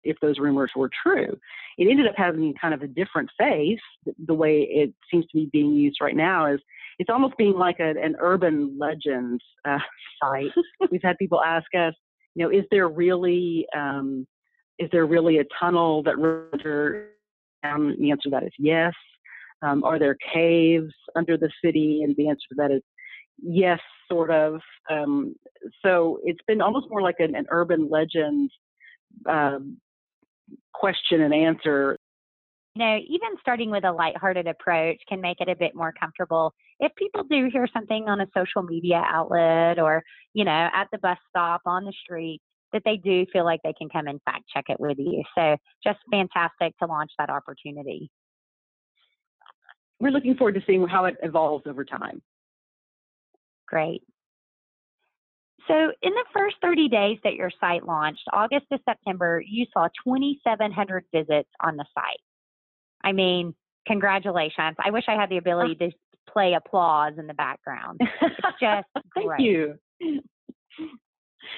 if 0.06 0.18
those 0.22 0.40
rumors 0.40 0.72
were 0.76 0.90
true. 1.04 1.38
It 1.78 1.90
ended 1.90 2.08
up 2.08 2.16
having 2.16 2.54
kind 2.60 2.74
of 2.74 2.82
a 2.82 2.88
different 2.88 3.30
face. 3.38 3.80
The 4.26 4.34
way 4.34 4.62
it 4.62 4.94
seems 5.12 5.26
to 5.26 5.38
be 5.38 5.50
being 5.52 5.74
used 5.74 5.98
right 6.02 6.16
now 6.16 6.46
is 6.46 6.60
it's 7.00 7.10
almost 7.10 7.38
being 7.38 7.54
like 7.54 7.80
a, 7.80 7.90
an 7.90 8.16
urban 8.20 8.78
legend 8.80 9.42
uh, 9.68 9.80
site. 10.24 10.52
We've 10.92 11.04
had 11.04 11.18
people 11.18 11.42
ask 11.44 11.68
us, 11.78 11.94
you 12.36 12.46
know, 12.46 12.52
is 12.52 12.66
there 12.72 12.88
really 12.88 13.66
um, 13.76 14.26
is 14.78 14.90
there 14.92 15.06
really 15.06 15.40
a 15.40 15.46
tunnel 15.60 16.04
that 16.04 16.18
runs 16.18 16.64
down? 17.64 17.96
The 18.00 18.12
answer 18.12 18.24
to 18.24 18.30
that 18.32 18.44
is 18.44 18.54
yes. 18.60 18.94
Um, 19.62 19.84
are 19.84 19.98
there 19.98 20.18
caves 20.34 20.94
under 21.16 21.38
the 21.38 21.50
city? 21.64 22.02
And 22.04 22.16
the 22.18 22.30
answer 22.30 22.46
to 22.50 22.56
that 22.58 22.72
is 22.72 22.82
yes, 23.42 23.80
sort 24.12 24.32
of. 24.32 24.60
Um, 24.90 25.36
so 25.84 26.20
it's 26.24 26.42
been 26.48 26.62
almost 26.62 26.88
more 26.90 27.02
like 27.02 27.20
an, 27.20 27.36
an 27.36 27.46
urban 27.50 27.90
legend 27.90 28.52
um, 29.30 29.78
question 30.80 31.22
and 31.22 31.34
answer 31.34 31.98
you 32.76 32.84
know, 32.84 32.98
even 32.98 33.30
starting 33.40 33.72
with 33.72 33.86
a 33.86 33.92
lighthearted 33.92 34.48
approach 34.48 34.98
can 35.08 35.22
make 35.22 35.40
it 35.40 35.48
a 35.48 35.56
bit 35.56 35.74
more 35.76 35.94
comfortable. 35.98 36.54
If 36.80 36.94
people 36.96 37.24
do 37.24 37.50
hear 37.52 37.68
something 37.74 38.10
on 38.10 38.20
a 38.20 38.28
social 38.36 38.64
media 38.64 39.02
outlet 39.06 39.80
or, 39.80 40.04
you 40.34 40.44
know, 40.44 40.70
at 40.74 40.88
the 40.92 40.98
bus 40.98 41.18
stop 41.30 41.62
on 41.66 41.86
the 41.86 41.94
street, 42.04 42.42
that 42.74 42.82
they 42.84 42.98
do 42.98 43.26
feel 43.32 43.46
like 43.46 43.62
they 43.64 43.74
can 43.78 43.88
come 43.88 44.08
and 44.08 44.20
fact 44.26 44.44
check 44.54 44.66
it 44.68 44.80
with 44.80 44.98
you. 45.00 45.24
So 45.38 45.56
just 45.84 46.00
fantastic 46.12 46.78
to 46.80 46.86
launch 46.86 47.12
that 47.18 47.30
opportunity. 47.30 48.12
We're 50.02 50.12
looking 50.12 50.36
forward 50.36 50.56
to 50.56 50.62
seeing 50.68 50.86
how 50.86 51.06
it 51.06 51.16
evolves 51.24 51.64
over 51.68 51.86
time. 51.86 52.22
Great. 53.68 54.04
So, 55.68 55.92
in 56.02 56.14
the 56.14 56.26
first 56.34 56.58
30 56.62 56.90
days 56.90 57.18
that 57.24 57.34
your 57.34 57.50
site 57.60 57.86
launched, 57.86 58.22
August 58.34 58.66
to 58.72 58.80
September, 58.88 59.42
you 59.46 59.66
saw 59.74 59.88
2,700 60.04 61.06
visits 61.12 61.50
on 61.62 61.76
the 61.76 61.86
site. 61.94 62.20
I 63.04 63.12
mean, 63.12 63.56
congratulations. 63.88 64.76
I 64.84 64.92
wish 64.92 65.06
I 65.08 65.14
had 65.14 65.30
the 65.30 65.38
ability 65.38 65.76
to 65.76 65.92
play 66.32 66.54
applause 66.54 67.14
in 67.18 67.28
the 67.28 67.34
background. 67.34 68.00
It's 68.00 68.36
just 68.62 68.88
Thank 69.16 69.28
great. 69.28 69.40
you. 69.40 69.76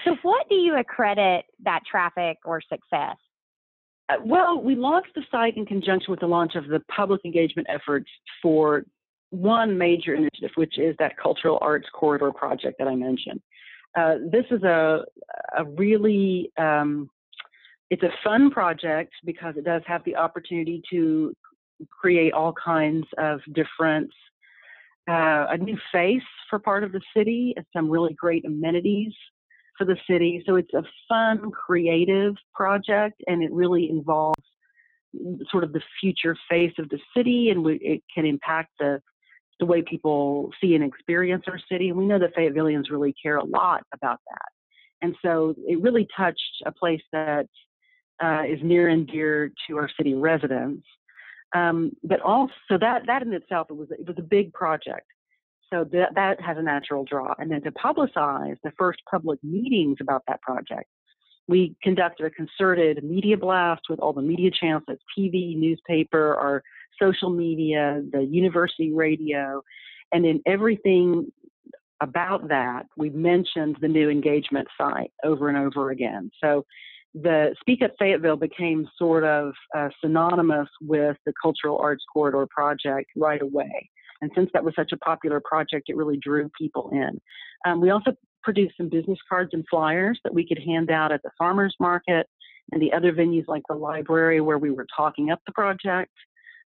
So, 0.05 0.15
what 0.21 0.47
do 0.49 0.55
you 0.55 0.77
accredit 0.77 1.45
that 1.63 1.81
traffic 1.89 2.37
or 2.45 2.61
success? 2.61 3.17
Uh, 4.09 4.15
well, 4.23 4.61
we 4.61 4.75
launched 4.75 5.13
the 5.15 5.23
site 5.29 5.57
in 5.57 5.65
conjunction 5.65 6.11
with 6.11 6.21
the 6.21 6.27
launch 6.27 6.55
of 6.55 6.67
the 6.67 6.79
public 6.93 7.25
engagement 7.25 7.67
efforts 7.69 8.09
for 8.41 8.83
one 9.31 9.77
major 9.77 10.15
initiative, 10.15 10.51
which 10.55 10.77
is 10.77 10.95
that 10.99 11.17
cultural 11.17 11.57
arts 11.61 11.87
corridor 11.93 12.31
project 12.31 12.77
that 12.79 12.87
I 12.87 12.95
mentioned. 12.95 13.41
Uh, 13.97 14.15
this 14.31 14.45
is 14.51 14.61
a, 14.63 15.03
a 15.57 15.65
really 15.65 16.51
um, 16.57 17.09
it's 17.89 18.03
a 18.03 18.11
fun 18.23 18.51
project 18.51 19.13
because 19.25 19.55
it 19.57 19.63
does 19.63 19.81
have 19.87 20.03
the 20.05 20.15
opportunity 20.15 20.81
to 20.91 21.33
create 21.89 22.33
all 22.33 22.53
kinds 22.53 23.05
of 23.17 23.39
different 23.53 24.09
uh, 25.09 25.47
a 25.49 25.57
new 25.57 25.77
face 25.91 26.21
for 26.49 26.59
part 26.59 26.83
of 26.83 26.91
the 26.91 27.01
city 27.15 27.55
some 27.75 27.89
really 27.89 28.13
great 28.13 28.45
amenities 28.45 29.13
for 29.77 29.85
the 29.85 29.97
city. 30.09 30.43
So 30.45 30.55
it's 30.55 30.73
a 30.73 30.83
fun, 31.07 31.51
creative 31.51 32.35
project, 32.53 33.21
and 33.27 33.41
it 33.43 33.51
really 33.51 33.89
involves 33.89 34.43
sort 35.49 35.63
of 35.63 35.71
the 35.71 35.81
future 36.01 36.35
face 36.49 36.73
of 36.77 36.89
the 36.89 36.99
city, 37.15 37.49
and 37.49 37.65
it 37.81 38.03
can 38.13 38.25
impact 38.25 38.71
the 38.79 39.01
the 39.59 39.65
way 39.65 39.81
people 39.81 40.51
see 40.61 40.75
and 40.75 40.83
experience 40.83 41.43
our 41.47 41.59
city. 41.71 41.89
And 41.89 41.97
we 41.97 42.05
know 42.05 42.19
that 42.19 42.35
Fayettevilleans 42.35 42.91
really 42.91 43.13
care 43.21 43.37
a 43.37 43.43
lot 43.43 43.83
about 43.93 44.19
that. 44.29 44.51
And 45.01 45.15
so 45.23 45.55
it 45.67 45.81
really 45.81 46.07
touched 46.15 46.63
a 46.65 46.71
place 46.71 47.01
that 47.11 47.47
uh, 48.23 48.43
is 48.47 48.59
near 48.63 48.87
and 48.87 49.07
dear 49.07 49.51
to 49.67 49.77
our 49.77 49.89
city 49.97 50.15
residents. 50.15 50.85
Um, 51.55 51.91
but 52.03 52.19
also 52.21 52.51
that 52.79 53.03
that 53.07 53.21
in 53.21 53.31
itself 53.31 53.67
it 53.69 53.77
was 53.77 53.87
it 53.91 54.05
was 54.05 54.17
a 54.17 54.23
big 54.23 54.53
project. 54.53 55.05
So 55.71 55.85
that 55.91 56.15
that 56.15 56.41
has 56.41 56.57
a 56.57 56.61
natural 56.61 57.03
draw. 57.03 57.33
And 57.37 57.51
then 57.51 57.61
to 57.63 57.71
publicize 57.71 58.57
the 58.63 58.71
first 58.77 58.99
public 59.09 59.43
meetings 59.43 59.97
about 60.01 60.23
that 60.27 60.41
project, 60.41 60.89
we 61.47 61.75
conducted 61.81 62.25
a 62.25 62.29
concerted 62.29 63.03
media 63.03 63.37
blast 63.37 63.83
with 63.89 63.99
all 63.99 64.13
the 64.13 64.21
media 64.21 64.51
channels, 64.51 64.83
that's 64.87 65.01
TV, 65.17 65.57
newspaper, 65.57 66.35
our 66.35 66.63
social 67.01 67.29
media, 67.29 68.01
the 68.11 68.23
university 68.23 68.91
radio, 68.93 69.61
and 70.11 70.25
in 70.25 70.41
everything 70.45 71.31
about 72.01 72.47
that, 72.49 72.85
we 72.95 73.09
mentioned 73.09 73.77
the 73.81 73.87
new 73.87 74.09
engagement 74.09 74.67
site 74.77 75.11
over 75.23 75.49
and 75.49 75.57
over 75.57 75.89
again. 75.89 76.29
So 76.43 76.65
the 77.13 77.55
Speak 77.59 77.81
Up 77.81 77.91
Fayetteville 77.97 78.37
became 78.37 78.87
sort 78.97 79.23
of 79.23 79.53
uh, 79.75 79.89
synonymous 80.01 80.69
with 80.81 81.17
the 81.25 81.33
Cultural 81.41 81.77
Arts 81.79 82.03
Corridor 82.13 82.47
project 82.49 83.09
right 83.15 83.41
away. 83.41 83.89
And 84.21 84.31
since 84.35 84.49
that 84.53 84.63
was 84.63 84.73
such 84.75 84.91
a 84.93 84.97
popular 84.97 85.41
project, 85.43 85.89
it 85.89 85.97
really 85.97 86.17
drew 86.17 86.49
people 86.59 86.89
in. 86.91 87.19
Um, 87.65 87.81
we 87.81 87.89
also 87.89 88.11
produced 88.43 88.75
some 88.77 88.89
business 88.89 89.19
cards 89.27 89.51
and 89.53 89.65
flyers 89.69 90.19
that 90.23 90.33
we 90.33 90.47
could 90.47 90.59
hand 90.59 90.89
out 90.89 91.11
at 91.11 91.21
the 91.23 91.31
farmers 91.37 91.75
market 91.79 92.27
and 92.71 92.81
the 92.81 92.93
other 92.93 93.13
venues 93.13 93.45
like 93.47 93.63
the 93.67 93.75
library 93.75 94.41
where 94.41 94.57
we 94.57 94.71
were 94.71 94.87
talking 94.95 95.31
up 95.31 95.39
the 95.45 95.53
project, 95.53 96.11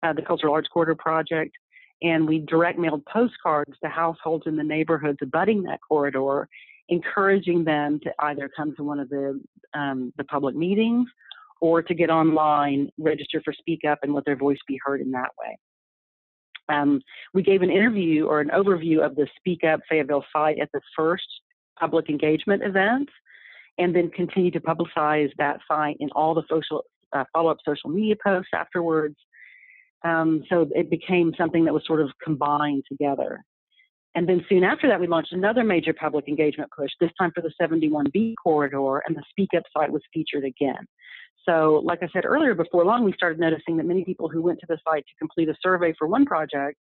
uh, 0.04 0.14
the 0.14 0.22
Cultural 0.22 0.54
Arts 0.54 0.70
Corridor 0.72 0.96
project. 0.96 1.56
And 2.02 2.28
we 2.28 2.40
direct 2.40 2.80
mailed 2.80 3.04
postcards 3.06 3.78
to 3.84 3.90
households 3.90 4.48
in 4.48 4.56
the 4.56 4.64
neighborhoods 4.64 5.20
abutting 5.22 5.64
that 5.64 5.80
corridor 5.88 6.48
encouraging 6.90 7.64
them 7.64 8.00
to 8.04 8.12
either 8.20 8.50
come 8.56 8.76
to 8.76 8.84
one 8.84 9.00
of 9.00 9.10
the 9.10 9.40
um, 9.74 10.12
the 10.18 10.24
public 10.24 10.56
meetings 10.56 11.08
or 11.62 11.82
to 11.82 11.94
get 11.94 12.10
online, 12.10 12.90
register 12.98 13.42
for 13.44 13.54
Speak 13.54 13.82
Up, 13.86 14.00
and 14.02 14.14
let 14.14 14.26
their 14.26 14.38
voice 14.38 14.58
be 14.68 14.80
heard 14.84 15.02
in 15.02 15.12
that 15.12 15.30
way. 15.40 15.58
Um, 16.70 17.02
we 17.34 17.44
gave 17.44 17.62
an 17.62 17.70
interview 17.70 18.26
or 18.26 18.40
an 18.40 18.50
overview 18.50 19.06
of 19.06 19.16
the 19.16 19.28
Speak 19.38 19.64
Up 19.64 19.82
Fayetteville 19.90 20.26
site 20.32 20.60
at 20.60 20.70
the 20.74 20.82
first 20.96 21.28
public 21.78 22.10
engagement 22.10 22.64
event, 22.64 23.10
and 23.78 23.94
then 23.94 24.10
continue 24.10 24.52
to 24.52 24.60
publicize 24.60 25.32
that 25.38 25.60
site 25.68 25.98
in 26.00 26.10
all 26.12 26.34
the 26.34 26.44
social 26.50 26.84
uh, 27.12 27.26
follow-up 27.34 27.58
social 27.68 27.90
media 27.90 28.16
posts 28.24 28.52
afterwards. 28.54 29.18
Um, 30.04 30.44
so 30.50 30.68
it 30.74 30.90
became 30.90 31.34
something 31.38 31.66
that 31.66 31.74
was 31.74 31.84
sort 31.86 32.02
of 32.02 32.10
combined 32.24 32.84
together. 32.90 33.44
And 34.16 34.28
then 34.28 34.44
soon 34.50 34.64
after 34.64 34.88
that, 34.88 35.00
we 35.00 35.08
launched 35.08 35.34
another 35.34 35.64
major 35.64 35.94
public 35.94 36.28
engagement 36.28 36.72
push, 36.76 36.90
this 37.00 37.12
time 37.20 37.32
for 37.34 37.42
the 37.42 37.52
71B 37.62 38.34
corridor, 38.44 39.04
and 39.06 39.16
the 39.16 39.24
Speak 39.30 39.50
Up 39.56 39.64
site 39.76 39.92
was 39.92 40.02
featured 40.14 40.46
again. 40.46 40.86
So, 41.48 41.82
like 41.86 42.00
I 42.02 42.08
said 42.12 42.26
earlier, 42.26 42.54
before 42.54 42.86
long, 42.86 43.04
we 43.04 43.14
started 43.14 43.40
noticing 43.40 43.78
that 43.78 43.86
many 43.86 44.04
people 44.04 44.28
who 44.28 44.42
went 44.42 44.60
to 44.60 44.66
the 44.68 44.78
site 44.88 45.06
to 45.06 45.16
complete 45.20 45.50
a 45.50 45.56
survey 45.62 45.94
for 45.98 46.08
one 46.08 46.26
project 46.26 46.78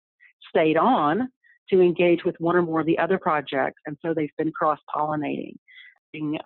stayed 0.48 0.77
on 0.77 1.29
to 1.70 1.81
engage 1.81 2.24
with 2.24 2.37
one 2.38 2.57
or 2.57 2.62
more 2.62 2.81
of 2.81 2.87
the 2.87 2.98
other 2.98 3.18
projects, 3.18 3.81
and 3.87 3.96
so 4.05 4.12
they've 4.14 4.31
been 4.37 4.53
cross 4.53 4.79
pollinating. 4.94 5.55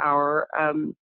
Our 0.00 0.48
um, 0.58 0.96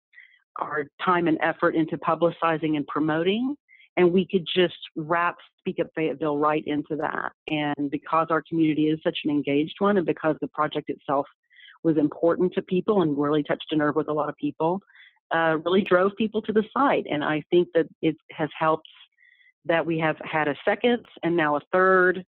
our 0.58 0.86
time 1.04 1.28
and 1.28 1.38
effort 1.42 1.74
into 1.74 1.98
publicizing 1.98 2.76
and 2.76 2.86
promoting 2.86 3.56
and 3.96 4.12
we 4.12 4.26
could 4.26 4.46
just 4.54 4.78
wrap 4.96 5.36
Speak 5.58 5.76
Up 5.80 5.88
Fayetteville 5.94 6.38
right 6.38 6.64
into 6.66 6.96
that. 6.96 7.32
And 7.48 7.90
because 7.90 8.28
our 8.30 8.42
community 8.42 8.88
is 8.88 8.98
such 9.02 9.18
an 9.24 9.30
engaged 9.30 9.76
one, 9.78 9.96
and 9.96 10.06
because 10.06 10.36
the 10.40 10.48
project 10.48 10.90
itself 10.90 11.26
was 11.82 11.96
important 11.96 12.52
to 12.54 12.62
people 12.62 13.02
and 13.02 13.16
really 13.16 13.42
touched 13.42 13.66
a 13.70 13.76
nerve 13.76 13.96
with 13.96 14.08
a 14.08 14.12
lot 14.12 14.28
of 14.28 14.36
people, 14.36 14.80
uh, 15.34 15.58
really 15.64 15.82
drove 15.82 16.12
people 16.16 16.42
to 16.42 16.52
the 16.52 16.64
site. 16.72 17.06
And 17.10 17.22
I 17.22 17.42
think 17.50 17.68
that 17.74 17.86
it 18.02 18.16
has 18.32 18.48
helped 18.58 18.88
that 19.66 19.84
we 19.84 19.98
have 19.98 20.16
had 20.22 20.48
a 20.48 20.56
second 20.64 21.04
and 21.22 21.36
now 21.36 21.56
a 21.56 21.60
third 21.72 22.24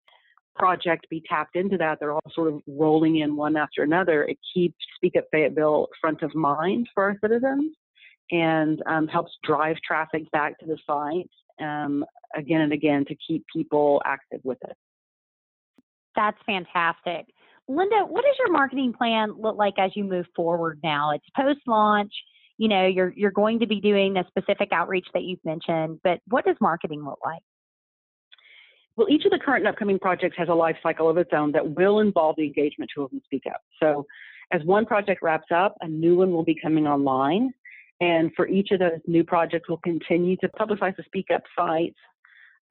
project 0.55 1.09
be 1.09 1.23
tapped 1.29 1.57
into 1.57 1.79
that, 1.79 1.99
they're 1.99 2.13
all 2.13 2.21
sort 2.35 2.53
of 2.53 2.61
rolling 2.67 3.19
in 3.19 3.37
one 3.37 3.57
after 3.57 3.83
another. 3.83 4.25
It 4.25 4.39
keeps 4.53 4.77
Speak 4.97 5.17
Up 5.17 5.25
Fayetteville 5.33 5.89
front 6.01 6.23
of 6.23 6.35
mind 6.35 6.89
for 6.95 7.05
our 7.05 7.17
citizens 7.21 7.75
and 8.31 8.83
um, 8.87 9.09
helps 9.09 9.33
drive 9.45 9.77
traffic 9.87 10.31
back 10.31 10.59
to 10.59 10.67
the 10.67 10.79
site 10.87 11.31
um, 11.61 12.05
again 12.37 12.61
and 12.61 12.73
again 12.73 13.05
to 13.07 13.17
keep 13.27 13.45
people 13.55 14.03
active 14.05 14.41
with 14.45 14.59
it. 14.63 14.77
That's 16.15 16.39
fantastic. 16.47 17.27
Linda, 17.69 18.05
what 18.07 18.25
does 18.25 18.35
your 18.39 18.53
marketing 18.53 18.93
plan 18.93 19.35
look 19.39 19.57
like 19.57 19.75
as 19.79 19.93
you 19.95 20.05
move 20.05 20.27
forward 20.35 20.81
now? 20.83 21.13
It's 21.13 21.25
post 21.37 21.61
launch. 21.67 22.13
You 22.59 22.69
know, 22.69 22.87
you're 22.87 23.13
you're 23.17 23.31
going 23.31 23.61
to 23.61 23.67
be 23.67 23.81
doing 23.81 24.15
the 24.15 24.25
specific 24.29 24.71
outreach 24.73 25.07
that 25.15 25.23
you've 25.23 25.45
mentioned, 25.45 26.01
but 26.05 26.21
what 26.29 26.45
does 26.45 26.57
marketing 26.61 27.05
look 27.05 27.19
like? 27.25 27.43
Well, 28.97 29.09
each 29.09 29.25
of 29.25 29.31
the 29.31 29.39
current 29.39 29.65
and 29.65 29.73
upcoming 29.73 29.99
projects 29.99 30.37
has 30.37 30.49
a 30.49 30.55
life 30.55 30.77
cycle 30.83 31.09
of 31.09 31.17
its 31.17 31.31
own 31.33 31.53
that 31.53 31.77
will 31.77 32.01
involve 32.01 32.37
the 32.37 32.45
engagement 32.45 32.91
tools 32.95 33.11
and 33.13 33.23
Speak 33.25 33.45
Up. 33.49 33.63
So, 33.81 34.07
as 34.53 34.63
one 34.65 34.85
project 34.85 35.23
wraps 35.23 35.49
up, 35.55 35.77
a 35.81 35.89
new 35.89 36.17
one 36.17 36.31
will 36.31 36.45
be 36.45 36.57
coming 36.61 36.87
online. 36.87 37.55
And 38.01 38.33
for 38.35 38.49
each 38.49 38.71
of 38.73 38.81
those 38.81 39.01
new 39.07 39.25
projects, 39.25 39.69
we'll 39.69 39.79
continue 39.79 40.37
to 40.39 40.49
publicize 40.49 40.97
the 40.97 41.05
Speak 41.05 41.27
Up 41.33 41.43
sites 41.57 41.99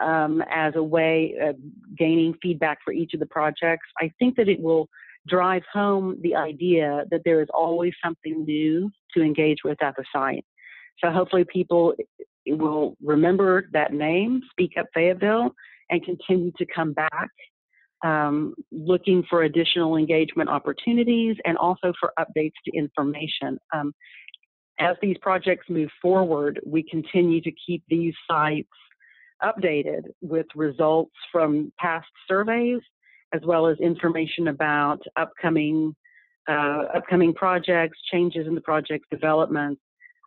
um, 0.01 0.43
as 0.49 0.73
a 0.75 0.83
way 0.83 1.35
of 1.41 1.55
gaining 1.97 2.33
feedback 2.41 2.79
for 2.83 2.91
each 2.91 3.13
of 3.13 3.19
the 3.19 3.25
projects. 3.27 3.87
I 3.99 4.11
think 4.19 4.35
that 4.37 4.49
it 4.49 4.59
will 4.59 4.89
drive 5.27 5.63
home 5.71 6.17
the 6.21 6.35
idea 6.35 7.05
that 7.11 7.21
there 7.23 7.41
is 7.41 7.47
always 7.53 7.93
something 8.03 8.43
new 8.43 8.91
to 9.13 9.21
engage 9.21 9.59
with 9.63 9.81
at 9.83 9.95
the 9.95 10.03
site. 10.13 10.43
So 10.99 11.11
hopefully 11.11 11.45
people 11.45 11.93
will 12.47 12.97
remember 13.01 13.69
that 13.73 13.93
name, 13.93 14.41
Speak 14.51 14.73
Up 14.79 14.87
Fayetteville, 14.93 15.51
and 15.89 16.03
continue 16.03 16.51
to 16.57 16.65
come 16.73 16.93
back 16.93 17.29
um, 18.03 18.55
looking 18.71 19.23
for 19.29 19.43
additional 19.43 19.95
engagement 19.97 20.49
opportunities 20.49 21.35
and 21.45 21.57
also 21.57 21.93
for 21.99 22.11
updates 22.19 22.53
to 22.65 22.71
information. 22.75 23.57
Um, 23.73 23.93
as 24.81 24.97
these 25.01 25.17
projects 25.21 25.69
move 25.69 25.89
forward, 26.01 26.59
we 26.65 26.83
continue 26.83 27.39
to 27.41 27.51
keep 27.65 27.83
these 27.87 28.13
sites 28.29 28.67
updated 29.43 30.07
with 30.21 30.47
results 30.55 31.13
from 31.31 31.71
past 31.79 32.07
surveys 32.27 32.81
as 33.33 33.41
well 33.45 33.67
as 33.67 33.77
information 33.79 34.49
about 34.49 34.99
upcoming 35.15 35.95
uh, 36.49 36.85
upcoming 36.95 37.33
projects, 37.33 37.99
changes 38.11 38.47
in 38.47 38.55
the 38.55 38.61
project 38.61 39.05
development. 39.11 39.77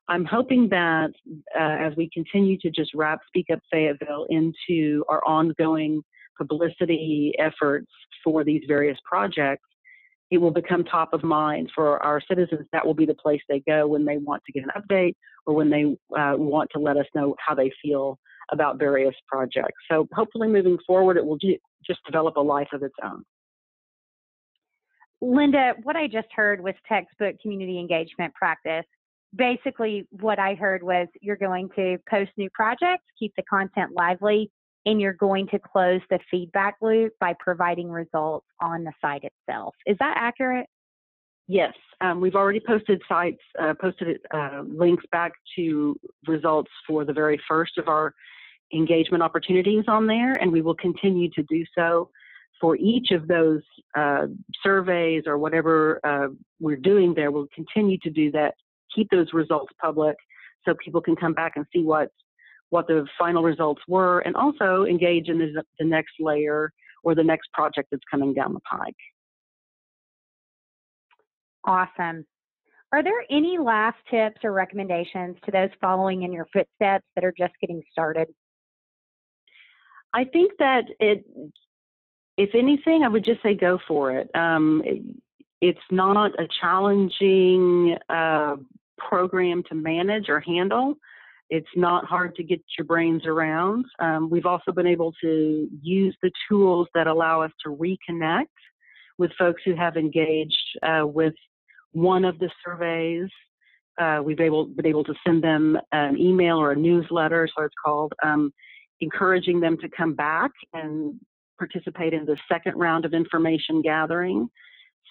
I'm 0.06 0.24
hoping 0.24 0.68
that 0.68 1.10
uh, 1.58 1.76
as 1.86 1.92
we 1.96 2.08
continue 2.14 2.56
to 2.58 2.70
just 2.70 2.92
wrap 2.94 3.18
Speak 3.26 3.46
Up 3.52 3.58
Fayetteville 3.70 4.26
into 4.30 5.04
our 5.08 5.22
ongoing 5.26 6.02
publicity 6.38 7.34
efforts 7.38 7.90
for 8.22 8.44
these 8.44 8.62
various 8.68 8.98
projects, 9.04 9.66
it 10.30 10.38
will 10.38 10.50
become 10.50 10.84
top 10.84 11.12
of 11.12 11.22
mind 11.22 11.70
for 11.74 12.02
our 12.02 12.20
citizens. 12.28 12.66
That 12.72 12.86
will 12.86 12.94
be 12.94 13.06
the 13.06 13.14
place 13.14 13.40
they 13.48 13.62
go 13.66 13.86
when 13.86 14.04
they 14.04 14.16
want 14.16 14.42
to 14.46 14.52
get 14.52 14.64
an 14.64 14.70
update 14.76 15.14
or 15.46 15.54
when 15.54 15.70
they 15.70 15.84
uh, 16.18 16.36
want 16.36 16.70
to 16.74 16.80
let 16.80 16.96
us 16.96 17.06
know 17.14 17.34
how 17.44 17.54
they 17.54 17.70
feel 17.82 18.18
about 18.52 18.78
various 18.78 19.14
projects. 19.26 19.78
So 19.90 20.08
hopefully 20.14 20.48
moving 20.48 20.78
forward, 20.86 21.16
it 21.16 21.24
will 21.24 21.38
just 21.38 22.00
develop 22.04 22.36
a 22.36 22.40
life 22.40 22.68
of 22.72 22.82
its 22.82 22.94
own. 23.02 23.24
Linda, 25.20 25.72
what 25.82 25.96
I 25.96 26.06
just 26.06 26.28
heard 26.34 26.60
was 26.62 26.74
textbook 26.86 27.36
community 27.40 27.78
engagement 27.78 28.34
practice 28.34 28.84
basically 29.36 30.06
what 30.10 30.38
I 30.38 30.54
heard 30.54 30.82
was 30.82 31.08
you're 31.20 31.36
going 31.36 31.68
to 31.76 31.98
post 32.08 32.30
new 32.36 32.48
projects, 32.50 33.04
keep 33.18 33.32
the 33.36 33.42
content 33.42 33.92
lively, 33.94 34.50
and 34.86 35.00
you're 35.00 35.12
going 35.14 35.46
to 35.48 35.58
close 35.58 36.00
the 36.10 36.18
feedback 36.30 36.76
loop 36.80 37.12
by 37.20 37.34
providing 37.38 37.90
results 37.90 38.46
on 38.60 38.84
the 38.84 38.92
site 39.00 39.24
itself. 39.24 39.74
Is 39.86 39.96
that 40.00 40.14
accurate? 40.16 40.66
Yes, 41.46 41.74
um, 42.00 42.20
we've 42.20 42.34
already 42.34 42.60
posted 42.60 43.02
sites, 43.08 43.40
uh, 43.60 43.74
posted 43.78 44.18
uh, 44.32 44.62
links 44.66 45.04
back 45.12 45.32
to 45.56 45.98
results 46.26 46.70
for 46.86 47.04
the 47.04 47.12
very 47.12 47.38
first 47.46 47.76
of 47.76 47.88
our 47.88 48.14
engagement 48.72 49.22
opportunities 49.22 49.84
on 49.88 50.06
there, 50.06 50.32
and 50.32 50.50
we 50.50 50.62
will 50.62 50.74
continue 50.74 51.28
to 51.30 51.42
do 51.42 51.64
so 51.76 52.08
for 52.60 52.76
each 52.76 53.10
of 53.10 53.28
those 53.28 53.60
uh, 53.94 54.26
surveys 54.62 55.24
or 55.26 55.36
whatever 55.36 56.00
uh, 56.04 56.28
we're 56.60 56.76
doing 56.76 57.12
there. 57.14 57.30
We'll 57.30 57.48
continue 57.54 57.98
to 57.98 58.10
do 58.10 58.30
that 58.32 58.54
keep 58.94 59.10
those 59.10 59.32
results 59.32 59.72
public 59.80 60.16
so 60.64 60.74
people 60.82 61.00
can 61.00 61.16
come 61.16 61.34
back 61.34 61.52
and 61.56 61.66
see 61.74 61.82
what 61.82 62.10
what 62.74 62.88
the 62.88 63.06
final 63.16 63.44
results 63.44 63.80
were 63.86 64.18
and 64.26 64.34
also 64.34 64.84
engage 64.84 65.28
in 65.28 65.38
the, 65.38 65.62
the 65.78 65.84
next 65.84 66.14
layer 66.18 66.72
or 67.04 67.14
the 67.14 67.22
next 67.22 67.52
project 67.52 67.86
that's 67.92 68.02
coming 68.10 68.34
down 68.34 68.52
the 68.52 68.58
pike. 68.60 68.96
Awesome. 71.64 72.26
Are 72.90 73.04
there 73.04 73.24
any 73.30 73.58
last 73.58 73.98
tips 74.10 74.40
or 74.42 74.52
recommendations 74.52 75.36
to 75.44 75.52
those 75.52 75.70
following 75.80 76.24
in 76.24 76.32
your 76.32 76.48
footsteps 76.52 77.04
that 77.14 77.24
are 77.24 77.32
just 77.38 77.52
getting 77.60 77.80
started? 77.92 78.26
I 80.12 80.24
think 80.24 80.50
that 80.58 80.86
it, 80.98 81.24
if 82.36 82.56
anything, 82.56 83.04
I 83.04 83.08
would 83.08 83.24
just 83.24 83.40
say 83.40 83.54
go 83.54 83.78
for 83.86 84.10
it. 84.10 84.34
Um, 84.34 84.82
it 84.84 85.02
it's 85.60 85.86
not 85.92 86.38
a 86.38 86.48
challenging 86.60 87.96
uh, 88.08 88.56
program 88.98 89.62
to 89.68 89.76
manage 89.76 90.28
or 90.28 90.40
handle. 90.40 90.96
It's 91.54 91.76
not 91.76 92.04
hard 92.04 92.34
to 92.34 92.42
get 92.42 92.60
your 92.76 92.84
brains 92.84 93.26
around. 93.26 93.84
Um, 94.00 94.28
we've 94.28 94.44
also 94.44 94.72
been 94.72 94.88
able 94.88 95.12
to 95.22 95.68
use 95.80 96.16
the 96.20 96.32
tools 96.48 96.88
that 96.96 97.06
allow 97.06 97.42
us 97.42 97.52
to 97.64 97.70
reconnect 97.70 98.46
with 99.18 99.30
folks 99.38 99.62
who 99.64 99.76
have 99.76 99.96
engaged 99.96 100.66
uh, 100.82 101.06
with 101.06 101.34
one 101.92 102.24
of 102.24 102.40
the 102.40 102.50
surveys. 102.64 103.30
Uh, 104.00 104.18
we've 104.24 104.40
able, 104.40 104.66
been 104.66 104.86
able 104.86 105.04
to 105.04 105.14
send 105.24 105.44
them 105.44 105.78
an 105.92 106.18
email 106.18 106.56
or 106.56 106.72
a 106.72 106.76
newsletter, 106.76 107.48
so 107.56 107.62
it's 107.62 107.74
called, 107.84 108.12
um, 108.24 108.52
encouraging 109.00 109.60
them 109.60 109.76
to 109.78 109.88
come 109.96 110.12
back 110.12 110.50
and 110.72 111.14
participate 111.56 112.12
in 112.12 112.24
the 112.24 112.36
second 112.50 112.74
round 112.76 113.04
of 113.04 113.14
information 113.14 113.80
gathering. 113.80 114.48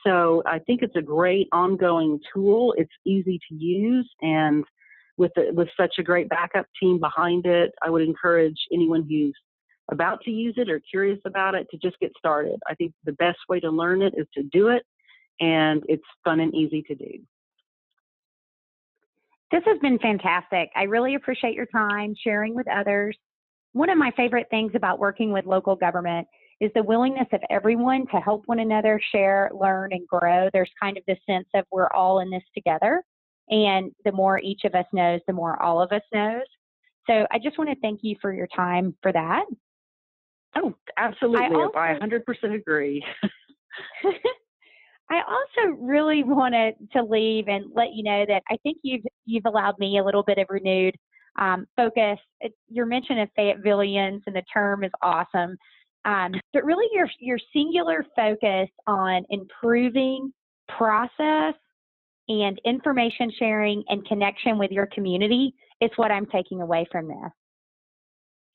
So 0.06 0.44
I 0.46 0.60
think 0.60 0.82
it's 0.82 0.98
a 0.98 1.02
great 1.02 1.48
ongoing 1.54 2.20
tool. 2.34 2.74
It's 2.78 2.92
easy 3.06 3.40
to 3.48 3.56
use, 3.56 4.10
and 4.22 4.66
with 5.18 5.32
the, 5.36 5.52
with 5.54 5.70
such 5.80 5.96
a 6.00 6.04
great 6.04 6.30
backup 6.30 6.66
team 6.82 7.00
behind 7.00 7.46
it, 7.46 7.72
I 7.82 7.90
would 7.90 8.02
encourage 8.02 8.58
anyone 8.72 9.06
who's 9.08 9.36
about 9.92 10.22
to 10.22 10.32
use 10.32 10.56
it 10.58 10.70
or 10.70 10.80
curious 10.80 11.20
about 11.26 11.56
it 11.56 11.68
to 11.72 11.78
just 11.78 12.00
get 12.00 12.12
started. 12.18 12.60
I 12.68 12.76
think 12.76 12.94
the 13.04 13.14
best 13.14 13.40
way 13.50 13.60
to 13.60 13.70
learn 13.70 14.02
it 14.02 14.14
is 14.18 14.28
to 14.34 14.44
do 14.44 14.70
it, 14.70 14.84
and 15.40 15.84
it's 15.88 16.04
fun 16.24 16.40
and 16.40 16.54
easy 16.56 16.82
to 16.84 16.96
do. 16.96 17.12
This 19.52 19.64
has 19.66 19.78
been 19.80 20.00
fantastic. 20.00 20.70
I 20.76 20.84
really 20.84 21.16
appreciate 21.16 21.54
your 21.54 21.68
time 21.68 22.16
sharing 22.24 22.56
with 22.56 22.68
others. 22.68 23.16
One 23.74 23.90
of 23.90 23.98
my 23.98 24.12
favorite 24.18 24.48
things 24.50 24.72
about 24.74 25.00
working 25.00 25.32
with 25.32 25.46
local 25.46 25.76
government 25.76 26.28
is 26.60 26.72
the 26.74 26.82
willingness 26.84 27.28
of 27.34 27.42
everyone 27.50 28.08
to 28.08 28.18
help 28.18 28.44
one 28.46 28.60
another 28.60 29.00
share, 29.12 29.52
learn, 29.54 29.92
and 29.92 30.08
grow. 30.08 30.50
There's 30.54 30.72
kind 30.82 30.98
of 30.98 31.04
this 31.08 31.20
sense 31.30 31.48
of 31.54 31.66
we're 31.72 31.92
all 31.94 32.20
in 32.20 32.32
this 32.32 32.44
together. 32.56 33.04
And 33.50 33.92
the 34.06 34.12
more 34.12 34.40
each 34.40 34.62
of 34.64 34.74
us 34.74 34.86
knows, 34.94 35.20
the 35.28 35.34
more 35.34 35.62
all 35.62 35.82
of 35.82 35.92
us 35.92 36.02
knows. 36.14 36.44
So 37.08 37.28
I 37.32 37.40
just 37.40 37.58
want 37.58 37.70
to 37.70 37.76
thank 37.82 38.00
you 38.04 38.16
for 38.22 38.34
your 38.34 38.48
time 38.56 38.96
for 39.02 39.12
that. 39.12 39.44
Oh, 40.56 40.74
absolutely. 40.98 41.46
I, 41.46 41.50
also, 41.50 41.78
I 41.78 42.00
100% 42.02 42.56
agree. 42.56 43.04
I 45.10 45.22
also 45.28 45.76
really 45.80 46.24
wanted 46.24 46.76
to 46.94 47.04
leave 47.04 47.48
and 47.48 47.66
let 47.74 47.94
you 47.94 48.04
know 48.04 48.26
that 48.28 48.44
I 48.50 48.58
think 48.64 48.78
you've 48.84 49.04
you've 49.26 49.46
allowed 49.46 49.78
me 49.80 49.98
a 49.98 50.04
little 50.04 50.24
bit 50.24 50.38
of 50.38 50.48
renewed 50.50 50.96
um, 51.40 51.66
focus. 51.76 52.20
It, 52.40 52.54
your 52.70 52.86
mention 52.86 53.20
of 53.20 53.30
Fayettevilleans 53.38 54.22
and 54.26 54.36
the 54.36 54.44
term 54.54 54.84
is 54.84 54.92
awesome. 55.02 55.58
Um, 56.06 56.34
but 56.54 56.64
really, 56.64 56.88
your 56.94 57.08
your 57.20 57.40
singular 57.54 58.06
focus 58.16 58.70
on 58.88 59.24
improving 59.30 60.32
process 60.70 61.56
and 62.28 62.60
information 62.66 63.32
sharing 63.38 63.84
and 63.90 64.06
connection 64.06 64.58
with 64.58 64.72
your 64.72 64.88
community 64.88 65.54
is 65.82 65.92
what 65.96 66.12
I'm 66.12 66.26
taking 66.28 66.62
away 66.62 66.86
from 66.92 67.08
this. 67.08 67.32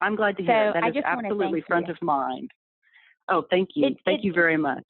I'm 0.01 0.17
glad 0.17 0.37
to 0.37 0.43
hear 0.43 0.71
so 0.73 0.81
that. 0.81 0.93
That 0.93 0.99
is 0.99 1.05
absolutely 1.05 1.63
front 1.67 1.89
you. 1.89 1.93
of 1.93 2.03
mind. 2.03 2.51
Oh, 3.29 3.45
thank 3.51 3.71
you. 3.75 3.89
It, 3.89 3.97
thank 4.05 4.21
it, 4.21 4.25
you 4.25 4.33
very 4.33 4.57
much. 4.57 4.85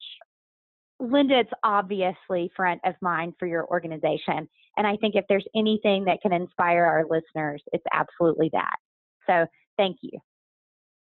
Linda, 0.99 1.39
it's 1.39 1.51
obviously 1.63 2.51
front 2.55 2.81
of 2.85 2.93
mind 3.01 3.33
for 3.39 3.47
your 3.47 3.65
organization. 3.67 4.47
And 4.77 4.85
I 4.87 4.95
think 4.97 5.15
if 5.15 5.25
there's 5.27 5.45
anything 5.55 6.05
that 6.05 6.21
can 6.21 6.33
inspire 6.33 6.85
our 6.85 7.05
listeners, 7.09 7.61
it's 7.73 7.85
absolutely 7.93 8.49
that. 8.53 8.75
So 9.27 9.45
thank 9.77 9.97
you. 10.01 10.19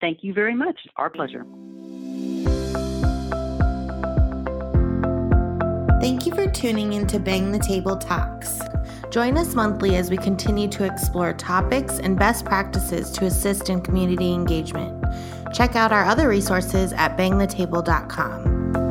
Thank 0.01 0.19
you 0.23 0.33
very 0.33 0.55
much. 0.55 0.79
Our 0.97 1.11
pleasure. 1.11 1.45
Tuning 6.59 6.93
in 6.95 7.07
to 7.07 7.21
Bang 7.21 7.53
the 7.53 7.59
Table 7.61 7.97
Talks. 7.97 8.59
Join 9.11 9.39
us 9.39 9.55
monthly 9.55 9.95
as 9.95 10.11
we 10.11 10.17
continue 10.17 10.67
to 10.71 10.83
explore 10.83 11.33
topics 11.33 12.01
and 12.01 12.19
best 12.19 12.45
practices 12.45 13.13
to 13.13 13.27
assist 13.27 13.71
in 13.71 13.81
community 13.81 14.33
engagement. 14.33 15.05
Check 15.55 15.77
out 15.77 15.93
our 15.93 16.05
other 16.05 16.29
resources 16.29 16.93
at 16.95 17.17
bangthetable.com. 17.17 18.88